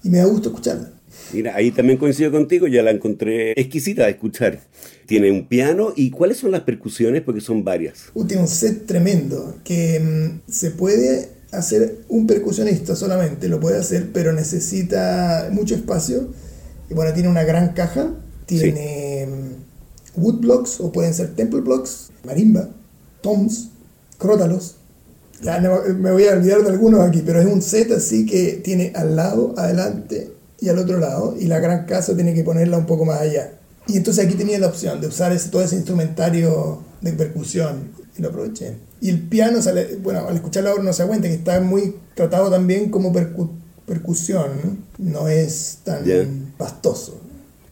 me 0.03 0.17
da 0.17 0.25
gusto 0.25 0.49
escucharla. 0.49 0.91
Mira, 1.33 1.55
ahí 1.55 1.71
también 1.71 1.97
coincido 1.97 2.31
contigo, 2.31 2.67
ya 2.67 2.83
la 2.83 2.91
encontré 2.91 3.51
exquisita 3.51 4.05
de 4.05 4.11
escuchar. 4.11 4.59
Tiene 5.05 5.31
un 5.31 5.47
piano 5.47 5.93
y 5.95 6.11
¿cuáles 6.11 6.37
son 6.37 6.51
las 6.51 6.61
percusiones? 6.61 7.21
Porque 7.21 7.41
son 7.41 7.63
varias. 7.63 8.11
tiene 8.27 8.41
un 8.41 8.47
set 8.47 8.85
tremendo 8.85 9.57
que 9.63 9.99
mm, 9.99 10.51
se 10.51 10.71
puede 10.71 11.29
hacer 11.51 11.99
un 12.09 12.27
percusionista 12.27 12.95
solamente, 12.95 13.47
lo 13.47 13.59
puede 13.59 13.77
hacer, 13.77 14.11
pero 14.13 14.33
necesita 14.33 15.49
mucho 15.51 15.75
espacio. 15.75 16.29
Y 16.89 16.93
bueno, 16.93 17.13
tiene 17.13 17.29
una 17.29 17.43
gran 17.43 17.73
caja, 17.73 18.13
tiene 18.45 19.08
mm, 20.19 20.23
woodblocks 20.23 20.79
o 20.79 20.91
pueden 20.91 21.13
ser 21.13 21.35
temple 21.35 21.61
blocks, 21.61 22.11
marimba, 22.23 22.69
toms, 23.21 23.69
crótalos, 24.17 24.75
ya 25.41 25.59
me 25.59 26.11
voy 26.11 26.25
a 26.25 26.33
olvidar 26.33 26.63
de 26.63 26.69
algunos 26.69 27.01
aquí, 27.01 27.23
pero 27.25 27.39
es 27.39 27.45
un 27.45 27.61
set 27.61 27.91
así 27.91 28.25
que 28.25 28.59
tiene 28.63 28.91
al 28.95 29.15
lado, 29.15 29.53
adelante 29.57 30.33
y 30.59 30.67
al 30.67 30.77
otro 30.79 30.99
lado, 30.99 31.35
y 31.39 31.45
la 31.45 31.59
gran 31.59 31.85
casa 31.85 32.13
tiene 32.13 32.33
que 32.33 32.43
ponerla 32.43 32.77
un 32.77 32.85
poco 32.85 33.05
más 33.05 33.21
allá. 33.21 33.53
Y 33.87 33.95
entonces 33.95 34.25
aquí 34.25 34.35
tenía 34.35 34.59
la 34.59 34.67
opción 34.67 34.99
de 34.99 35.07
usar 35.07 35.31
ese, 35.31 35.49
todo 35.49 35.61
ese 35.61 35.77
instrumentario 35.77 36.83
de 36.99 37.13
percusión, 37.13 37.91
y 38.17 38.21
lo 38.21 38.29
aproveché. 38.29 38.75
Y 38.99 39.09
el 39.09 39.21
piano, 39.29 39.61
sale, 39.61 39.97
bueno, 40.03 40.27
al 40.27 40.35
escucharlo 40.35 40.71
ahora 40.71 40.83
no 40.83 40.91
se 40.91 41.03
da 41.03 41.07
cuenta 41.07 41.29
que 41.29 41.35
está 41.35 41.61
muy 41.61 41.95
tratado 42.15 42.49
también 42.49 42.91
como 42.91 43.13
percusión, 43.85 44.49
no 44.97 45.29
es 45.29 45.77
tan 45.85 46.53
pastoso. 46.57 47.21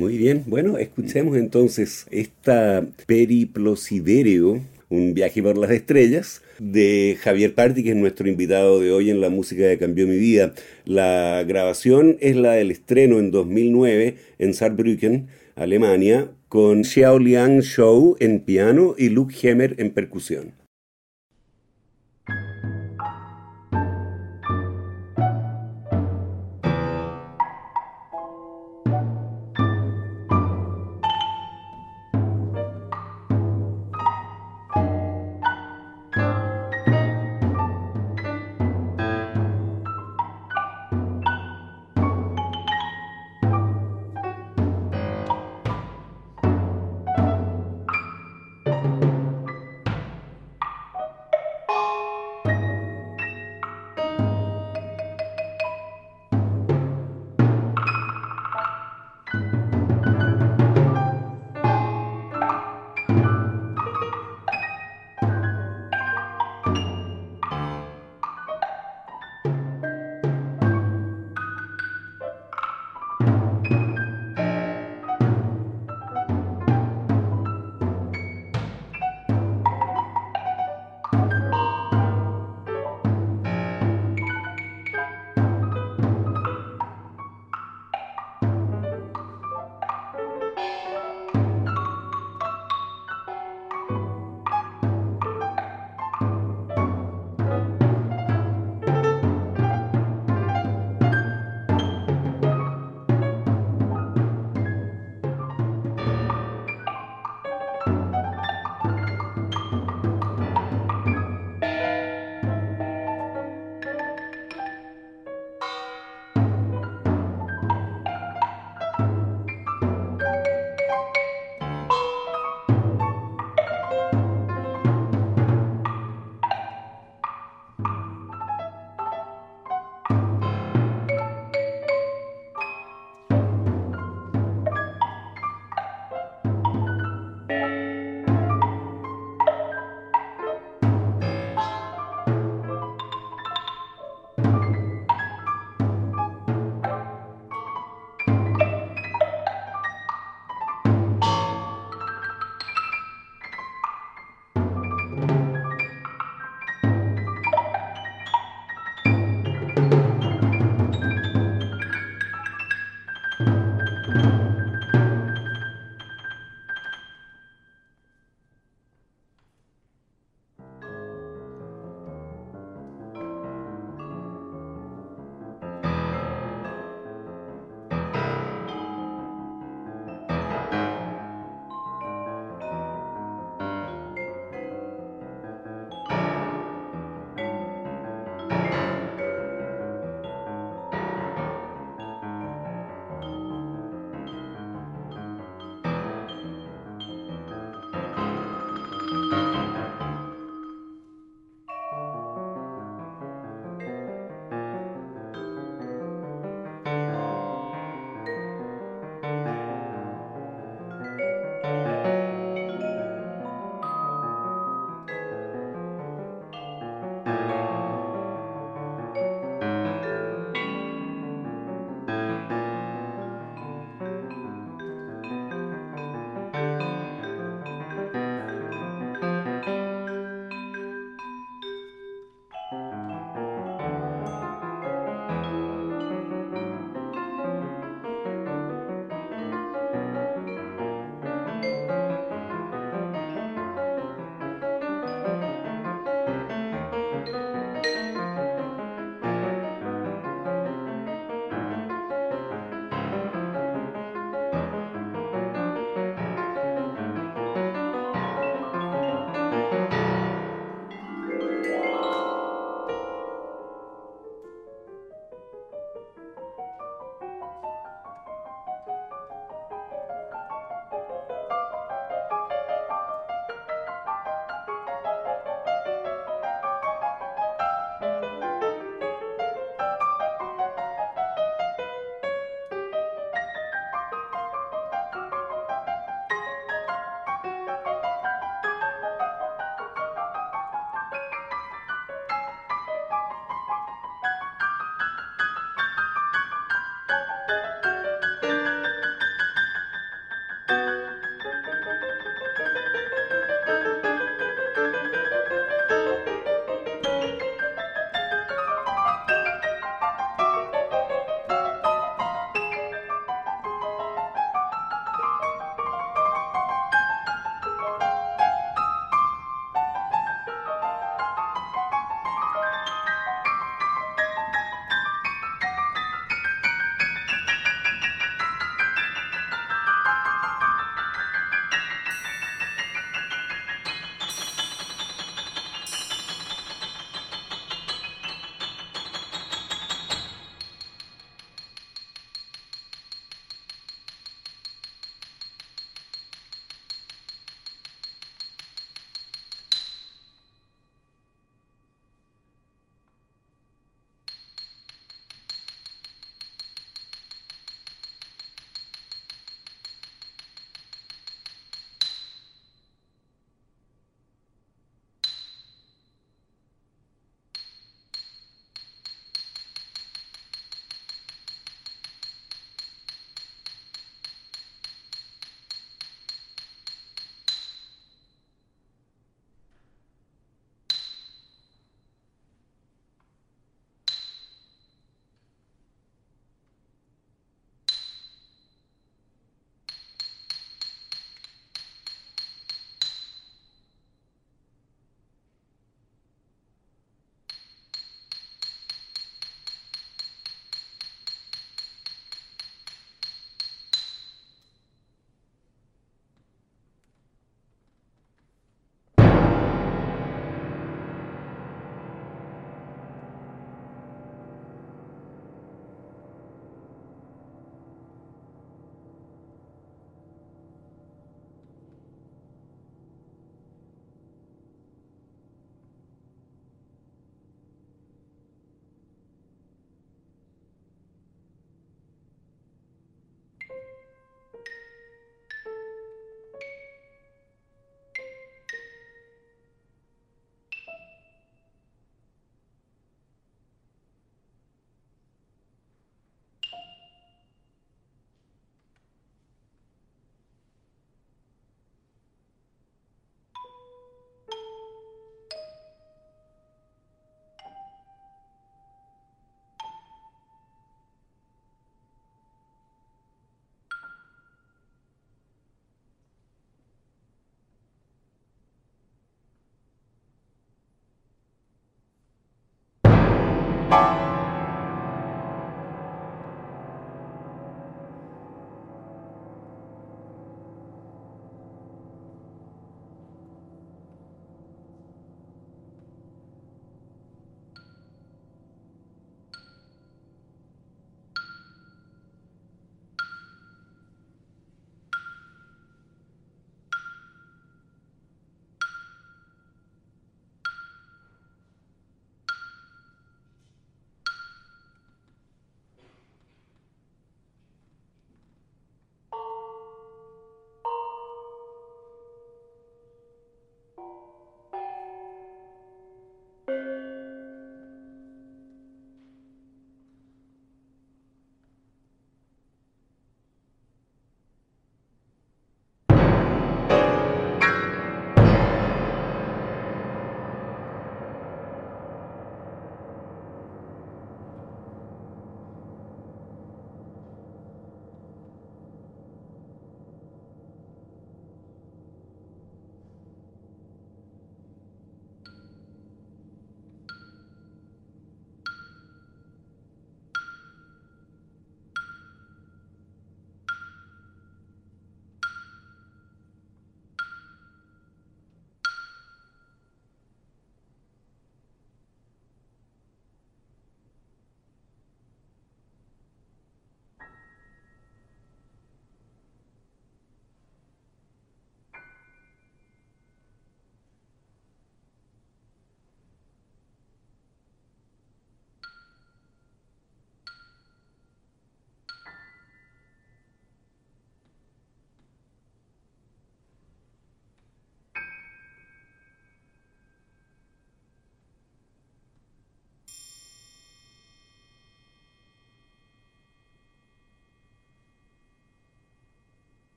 Muy 0.00 0.16
bien, 0.16 0.44
bueno, 0.46 0.78
escuchemos 0.78 1.36
entonces 1.36 2.06
esta 2.10 2.86
periplosiderio 3.04 4.62
un 4.88 5.12
viaje 5.12 5.42
por 5.42 5.58
las 5.58 5.70
estrellas, 5.72 6.40
de 6.58 7.18
Javier 7.20 7.54
Parti, 7.54 7.84
que 7.84 7.90
es 7.90 7.96
nuestro 7.96 8.26
invitado 8.26 8.80
de 8.80 8.92
hoy 8.92 9.10
en 9.10 9.20
La 9.20 9.28
Música 9.28 9.68
que 9.68 9.76
Cambió 9.76 10.06
Mi 10.06 10.16
Vida. 10.16 10.54
La 10.86 11.44
grabación 11.46 12.16
es 12.20 12.34
la 12.34 12.52
del 12.52 12.70
estreno 12.70 13.18
en 13.18 13.30
2009 13.30 14.16
en 14.38 14.54
Saarbrücken, 14.54 15.26
Alemania, 15.54 16.30
con 16.48 16.82
Xiao 16.82 17.18
Liang 17.18 17.60
Shou 17.60 18.16
en 18.20 18.40
piano 18.40 18.94
y 18.96 19.10
Luke 19.10 19.34
Hemmer 19.42 19.74
en 19.76 19.90
percusión. 19.90 20.59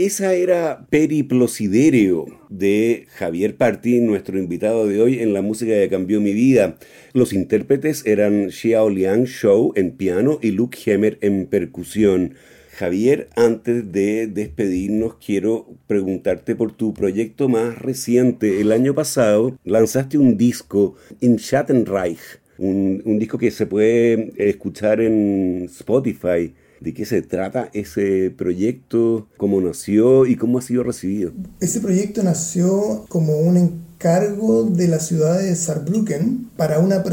Esa 0.00 0.32
era 0.32 0.86
Periplosiderio 0.88 2.24
de 2.48 3.04
Javier 3.10 3.58
Party, 3.58 4.00
nuestro 4.00 4.38
invitado 4.38 4.86
de 4.86 5.02
hoy 5.02 5.18
en 5.18 5.34
la 5.34 5.42
música 5.42 5.72
que 5.72 5.90
cambió 5.90 6.22
mi 6.22 6.32
vida. 6.32 6.78
Los 7.12 7.34
intérpretes 7.34 8.06
eran 8.06 8.50
Xiao 8.50 8.88
Liang 8.88 9.24
Shou 9.24 9.74
en 9.76 9.90
piano 9.90 10.38
y 10.40 10.52
Luke 10.52 10.78
Hemmer 10.86 11.18
en 11.20 11.44
percusión. 11.44 12.32
Javier, 12.72 13.28
antes 13.36 13.92
de 13.92 14.26
despedirnos, 14.26 15.16
quiero 15.16 15.66
preguntarte 15.86 16.56
por 16.56 16.72
tu 16.72 16.94
proyecto 16.94 17.50
más 17.50 17.76
reciente. 17.76 18.62
El 18.62 18.72
año 18.72 18.94
pasado 18.94 19.58
lanzaste 19.64 20.16
un 20.16 20.38
disco, 20.38 20.94
In 21.20 21.38
Schattenreich, 21.38 22.40
un, 22.56 23.02
un 23.04 23.18
disco 23.18 23.36
que 23.36 23.50
se 23.50 23.66
puede 23.66 24.32
escuchar 24.38 25.02
en 25.02 25.68
Spotify 25.70 26.54
de 26.80 26.94
qué 26.94 27.04
se 27.04 27.22
trata 27.22 27.70
ese 27.72 28.30
proyecto, 28.36 29.28
cómo 29.36 29.60
nació 29.60 30.26
y 30.26 30.36
cómo 30.36 30.58
ha 30.58 30.62
sido 30.62 30.82
recibido. 30.82 31.32
Ese 31.60 31.80
proyecto 31.80 32.22
nació 32.22 33.04
como 33.08 33.38
un 33.38 33.56
encargo 33.56 34.64
de 34.64 34.88
la 34.88 34.98
ciudad 34.98 35.38
de 35.38 35.54
Saarbrücken 35.54 36.50
para 36.56 36.78
una, 36.78 37.04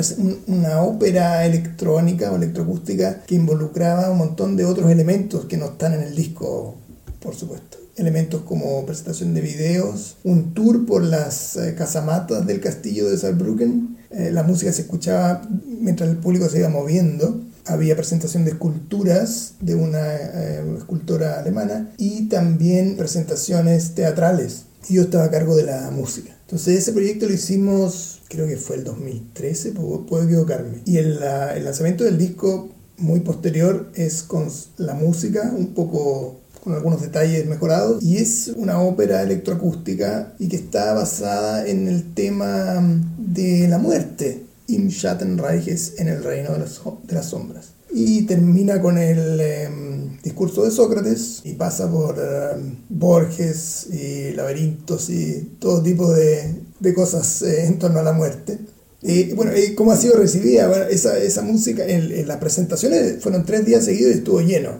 una 0.47 0.81
ópera 0.81 1.45
electrónica 1.45 2.31
o 2.31 2.37
electroacústica 2.37 3.23
que 3.23 3.35
involucraba 3.35 4.09
un 4.09 4.19
montón 4.19 4.55
de 4.55 4.65
otros 4.65 4.89
elementos 4.89 5.45
que 5.45 5.57
no 5.57 5.65
están 5.65 5.93
en 5.93 6.03
el 6.03 6.15
disco, 6.15 6.77
por 7.19 7.35
supuesto 7.35 7.77
elementos 7.97 8.43
como 8.43 8.85
presentación 8.85 9.33
de 9.33 9.41
videos, 9.41 10.17
un 10.23 10.53
tour 10.53 10.85
por 10.85 11.03
las 11.03 11.57
eh, 11.57 11.73
casamatas 11.75 12.45
del 12.45 12.61
castillo 12.61 13.09
de 13.09 13.17
Saarbrücken. 13.17 13.97
Eh, 14.11 14.29
la 14.31 14.43
música 14.43 14.71
se 14.71 14.83
escuchaba 14.83 15.41
mientras 15.65 16.07
el 16.09 16.17
público 16.17 16.47
se 16.47 16.59
iba 16.59 16.69
moviendo 16.69 17.41
había 17.67 17.95
presentación 17.95 18.45
de 18.45 18.51
esculturas 18.51 19.53
de 19.59 19.75
una 19.75 20.15
eh, 20.15 20.75
escultora 20.77 21.39
alemana 21.39 21.91
y 21.97 22.27
también 22.29 22.97
presentaciones 22.97 23.95
teatrales. 23.95 24.63
Y 24.89 24.95
yo 24.95 25.03
estaba 25.03 25.25
a 25.25 25.31
cargo 25.31 25.55
de 25.55 25.63
la 25.63 25.91
música. 25.91 26.35
Entonces 26.41 26.77
ese 26.77 26.93
proyecto 26.93 27.27
lo 27.27 27.33
hicimos, 27.33 28.21
creo 28.29 28.47
que 28.47 28.57
fue 28.57 28.77
el 28.77 28.85
2013, 28.85 29.73
puedo, 29.73 30.23
equivocarme. 30.23 30.81
Y 30.85 30.97
el, 30.97 31.19
el 31.21 31.65
lanzamiento 31.65 32.05
del 32.05 32.17
disco 32.17 32.69
muy 32.97 33.19
posterior 33.19 33.91
es 33.95 34.23
con 34.23 34.47
la 34.77 34.93
música, 34.93 35.53
un 35.55 35.73
poco 35.73 36.39
con 36.63 36.73
algunos 36.73 37.01
detalles 37.01 37.45
mejorados, 37.45 38.03
y 38.03 38.17
es 38.17 38.51
una 38.55 38.81
ópera 38.81 39.23
electroacústica 39.23 40.33
y 40.39 40.47
que 40.47 40.57
está 40.57 40.93
basada 40.93 41.67
en 41.67 41.87
el 41.87 42.13
tema 42.13 42.81
de 43.17 43.67
la 43.67 43.77
muerte, 43.77 44.46
Im 44.67 44.89
Schattenreich 44.89 45.93
en 45.97 46.07
el 46.07 46.23
reino 46.23 46.53
de 46.53 46.59
las, 46.59 46.81
de 47.03 47.13
las 47.13 47.25
sombras. 47.27 47.73
Y 47.89 48.23
termina 48.23 48.81
con 48.81 48.97
el 48.97 49.39
em, 49.39 50.21
discurso 50.21 50.63
de 50.63 50.71
Sócrates 50.71 51.41
y 51.45 51.53
pasa 51.53 51.89
por 51.89 52.19
em, 52.19 52.75
Borges 52.89 53.87
y 53.91 54.33
laberintos 54.33 55.09
y 55.09 55.55
todo 55.59 55.81
tipo 55.81 56.11
de, 56.11 56.53
de 56.79 56.93
cosas 56.93 57.41
eh, 57.43 57.65
en 57.65 57.79
torno 57.79 57.99
a 57.99 58.03
la 58.03 58.13
muerte. 58.13 58.59
Y 59.01 59.33
bueno, 59.33 59.51
¿cómo 59.75 59.91
ha 59.91 59.97
sido 59.97 60.17
recibida? 60.17 60.67
Bueno, 60.67 60.85
esa, 60.85 61.17
esa 61.17 61.41
música, 61.43 61.85
en, 61.85 62.27
las 62.27 62.37
presentaciones 62.37 63.21
fueron 63.21 63.45
tres 63.45 63.65
días 63.65 63.85
seguidos 63.85 64.15
y 64.15 64.17
estuvo 64.17 64.41
lleno. 64.41 64.79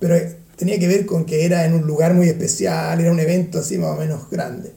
Pero 0.00 0.16
eh, 0.16 0.36
tenía 0.56 0.78
que 0.78 0.88
ver 0.88 1.06
con 1.06 1.26
que 1.26 1.44
era 1.44 1.64
en 1.64 1.74
un 1.74 1.86
lugar 1.86 2.14
muy 2.14 2.28
especial, 2.28 3.00
era 3.00 3.12
un 3.12 3.20
evento 3.20 3.58
así 3.60 3.78
más 3.78 3.90
o 3.90 4.00
menos 4.00 4.30
grande. 4.30 4.72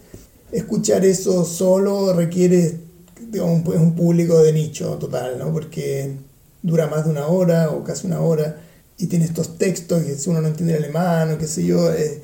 Escuchar 0.52 1.04
eso 1.06 1.46
solo 1.46 2.14
requiere 2.14 2.85
digamos, 3.32 3.61
es 3.73 3.82
un 3.82 3.95
público 3.95 4.41
de 4.41 4.53
nicho 4.53 4.97
total, 4.97 5.38
¿no? 5.39 5.51
Porque 5.51 6.15
dura 6.61 6.88
más 6.88 7.05
de 7.05 7.11
una 7.11 7.28
hora 7.28 7.69
o 7.69 7.84
casi 7.84 8.07
una 8.07 8.21
hora 8.21 8.57
y 8.97 9.07
tiene 9.07 9.26
estos 9.26 9.57
textos 9.57 10.03
que 10.03 10.15
si 10.15 10.30
uno 10.30 10.41
no 10.41 10.47
entiende 10.47 10.76
el 10.76 10.84
alemán 10.84 11.32
o 11.32 11.38
qué 11.38 11.47
sé 11.47 11.65
yo, 11.65 11.91
es, 11.91 12.19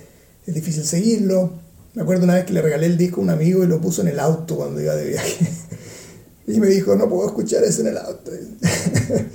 es 0.45 0.53
difícil 0.53 0.85
seguirlo. 0.85 1.53
Me 1.93 2.03
acuerdo 2.03 2.23
una 2.23 2.35
vez 2.35 2.45
que 2.45 2.53
le 2.53 2.61
regalé 2.61 2.85
el 2.85 2.97
disco 2.97 3.19
a 3.19 3.23
un 3.23 3.29
amigo 3.29 3.63
y 3.63 3.67
lo 3.67 3.81
puso 3.81 4.01
en 4.01 4.07
el 4.07 4.19
auto 4.19 4.55
cuando 4.55 4.81
iba 4.81 4.95
de 4.95 5.05
viaje. 5.05 5.47
Y 6.47 6.59
me 6.59 6.67
dijo, 6.67 6.95
no 6.95 7.07
puedo 7.07 7.27
escuchar 7.27 7.63
eso 7.63 7.81
en 7.81 7.87
el 7.87 7.97
auto. 7.97 8.31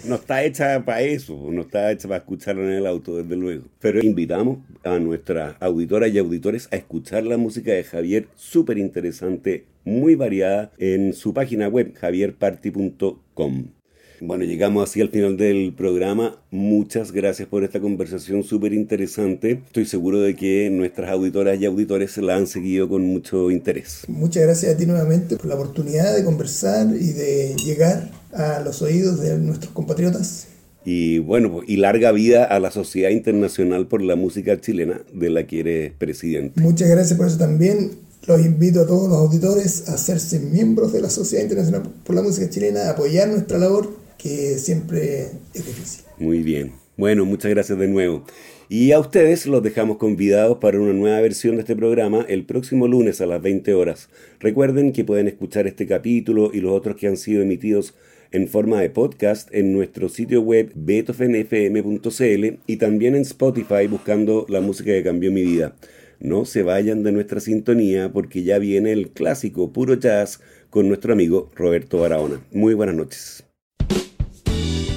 No 0.07 0.17
está 0.17 0.45
hecha 0.45 0.85
para 0.85 1.03
eso, 1.03 1.37
no 1.51 1.63
está 1.63 1.91
hecha 1.93 2.09
para 2.09 2.19
escucharlo 2.19 2.65
en 2.65 2.73
el 2.73 2.87
auto, 2.87 3.17
desde 3.17 3.37
luego. 3.37 3.65
Pero 3.81 4.01
invitamos 4.03 4.59
a 4.85 4.99
nuestras 4.99 5.57
auditoras 5.61 6.11
y 6.11 6.19
auditores 6.19 6.69
a 6.71 6.77
escuchar 6.77 7.25
la 7.25 7.37
música 7.37 7.73
de 7.73 7.85
Javier, 7.85 8.29
súper 8.35 8.79
interesante, 8.79 9.67
muy 9.85 10.15
variada, 10.15 10.73
en 10.79 11.13
su 11.13 11.33
página 11.33 11.69
web, 11.69 11.95
javierparty.com. 11.95 13.76
Bueno, 14.21 14.45
llegamos 14.45 14.89
así 14.89 15.01
al 15.01 15.11
final 15.11 15.37
del 15.37 15.75
programa. 15.77 16.41
Muchas 16.51 17.13
gracias 17.13 17.49
por 17.49 17.65
esta 17.65 17.81
conversación 17.81 18.43
súper 18.45 18.73
interesante. 18.73 19.63
Estoy 19.67 19.85
seguro 19.85 20.21
de 20.21 20.35
que 20.35 20.71
nuestras 20.71 21.11
auditoras 21.11 21.61
y 21.61 21.67
auditores 21.67 22.17
la 22.17 22.37
han 22.37 22.47
seguido 22.47 22.89
con 22.89 23.03
mucho 23.03 23.51
interés. 23.51 24.05
Muchas 24.09 24.45
gracias 24.45 24.75
a 24.75 24.77
ti 24.77 24.87
nuevamente 24.87 25.37
por 25.37 25.47
la 25.47 25.57
oportunidad 25.57 26.17
de 26.17 26.25
conversar 26.25 26.89
y 26.99 27.13
de 27.13 27.57
llegar 27.65 28.11
a 28.33 28.61
los 28.61 28.81
oídos 28.81 29.21
de 29.21 29.37
nuestros 29.39 29.73
compatriotas. 29.73 30.49
Y 30.85 31.19
bueno, 31.19 31.61
y 31.67 31.77
larga 31.77 32.13
vida 32.13 32.45
a 32.45 32.61
la 32.61 32.71
Sociedad 32.71 33.11
Internacional 33.11 33.89
por 33.89 34.03
la 34.03 34.17
Música 34.17 34.61
Chilena, 34.61 35.03
de 35.13 35.31
la 35.31 35.47
que 35.47 35.61
eres 35.61 35.93
presidente. 35.93 36.61
Muchas 36.61 36.89
gracias 36.89 37.19
por 37.19 37.27
eso 37.27 37.39
también. 37.39 37.91
Los 38.27 38.45
invito 38.45 38.81
a 38.81 38.87
todos 38.87 39.09
los 39.09 39.19
auditores 39.19 39.89
a 39.89 39.95
hacerse 39.95 40.41
miembros 40.41 40.93
de 40.93 41.01
la 41.01 41.11
Sociedad 41.11 41.43
Internacional 41.43 41.83
por 42.05 42.17
la 42.17 42.23
Música 42.23 42.49
Chilena, 42.49 42.83
a 42.83 42.91
apoyar 42.91 43.29
nuestra 43.29 43.59
labor 43.59 44.06
que 44.19 44.59
siempre 44.59 45.31
es 45.55 45.67
difícil. 45.67 46.05
Muy 46.19 46.43
bien. 46.43 46.73
Bueno, 46.97 47.25
muchas 47.25 47.51
gracias 47.51 47.79
de 47.79 47.89
nuevo. 47.89 48.25
Y 48.69 48.91
a 48.93 48.99
ustedes 48.99 49.47
los 49.47 49.63
dejamos 49.63 49.99
convidados 49.99 50.59
para 50.59 50.81
una 50.81 50.93
nueva 50.93 51.21
versión 51.21 51.57
de 51.57 51.61
este 51.61 51.77
programa 51.77 52.25
el 52.29 52.45
próximo 52.47 52.89
lunes 52.89 53.21
a 53.21 53.27
las 53.27 53.41
20 53.41 53.75
horas. 53.75 54.09
Recuerden 54.41 54.93
que 54.93 55.05
pueden 55.05 55.29
escuchar 55.29 55.67
este 55.67 55.87
capítulo 55.87 56.51
y 56.53 56.61
los 56.61 56.73
otros 56.73 56.97
que 56.97 57.07
han 57.07 57.17
sido 57.17 57.43
emitidos 57.43 57.95
en 58.33 58.49
forma 58.49 58.81
de 58.81 58.91
podcast 58.91 59.55
en 59.55 59.73
nuestro 59.73 60.09
sitio 60.09 60.41
web 60.41 60.73
beethovenfm.cl 60.75 62.59
y 62.67 62.77
también 62.77 63.15
en 63.15 63.23
Spotify 63.23 63.87
buscando 63.89 64.47
la 64.49 64.61
música 64.61 64.91
que 64.91 65.05
cambió 65.05 65.31
mi 65.31 65.45
vida. 65.45 65.77
No 66.19 66.45
se 66.45 66.63
vayan 66.63 67.03
de 67.03 67.13
nuestra 67.13 67.41
sintonía 67.41 68.13
porque 68.13 68.43
ya 68.43 68.59
viene 68.59 68.93
el 68.93 69.11
clásico 69.11 69.73
puro 69.73 69.95
jazz 69.95 70.41
con 70.71 70.89
nuestro 70.89 71.13
amigo 71.13 71.51
Roberto 71.55 71.99
Barahona. 71.99 72.41
Muy 72.53 72.75
buenas 72.75 72.97
noches. 72.97 73.45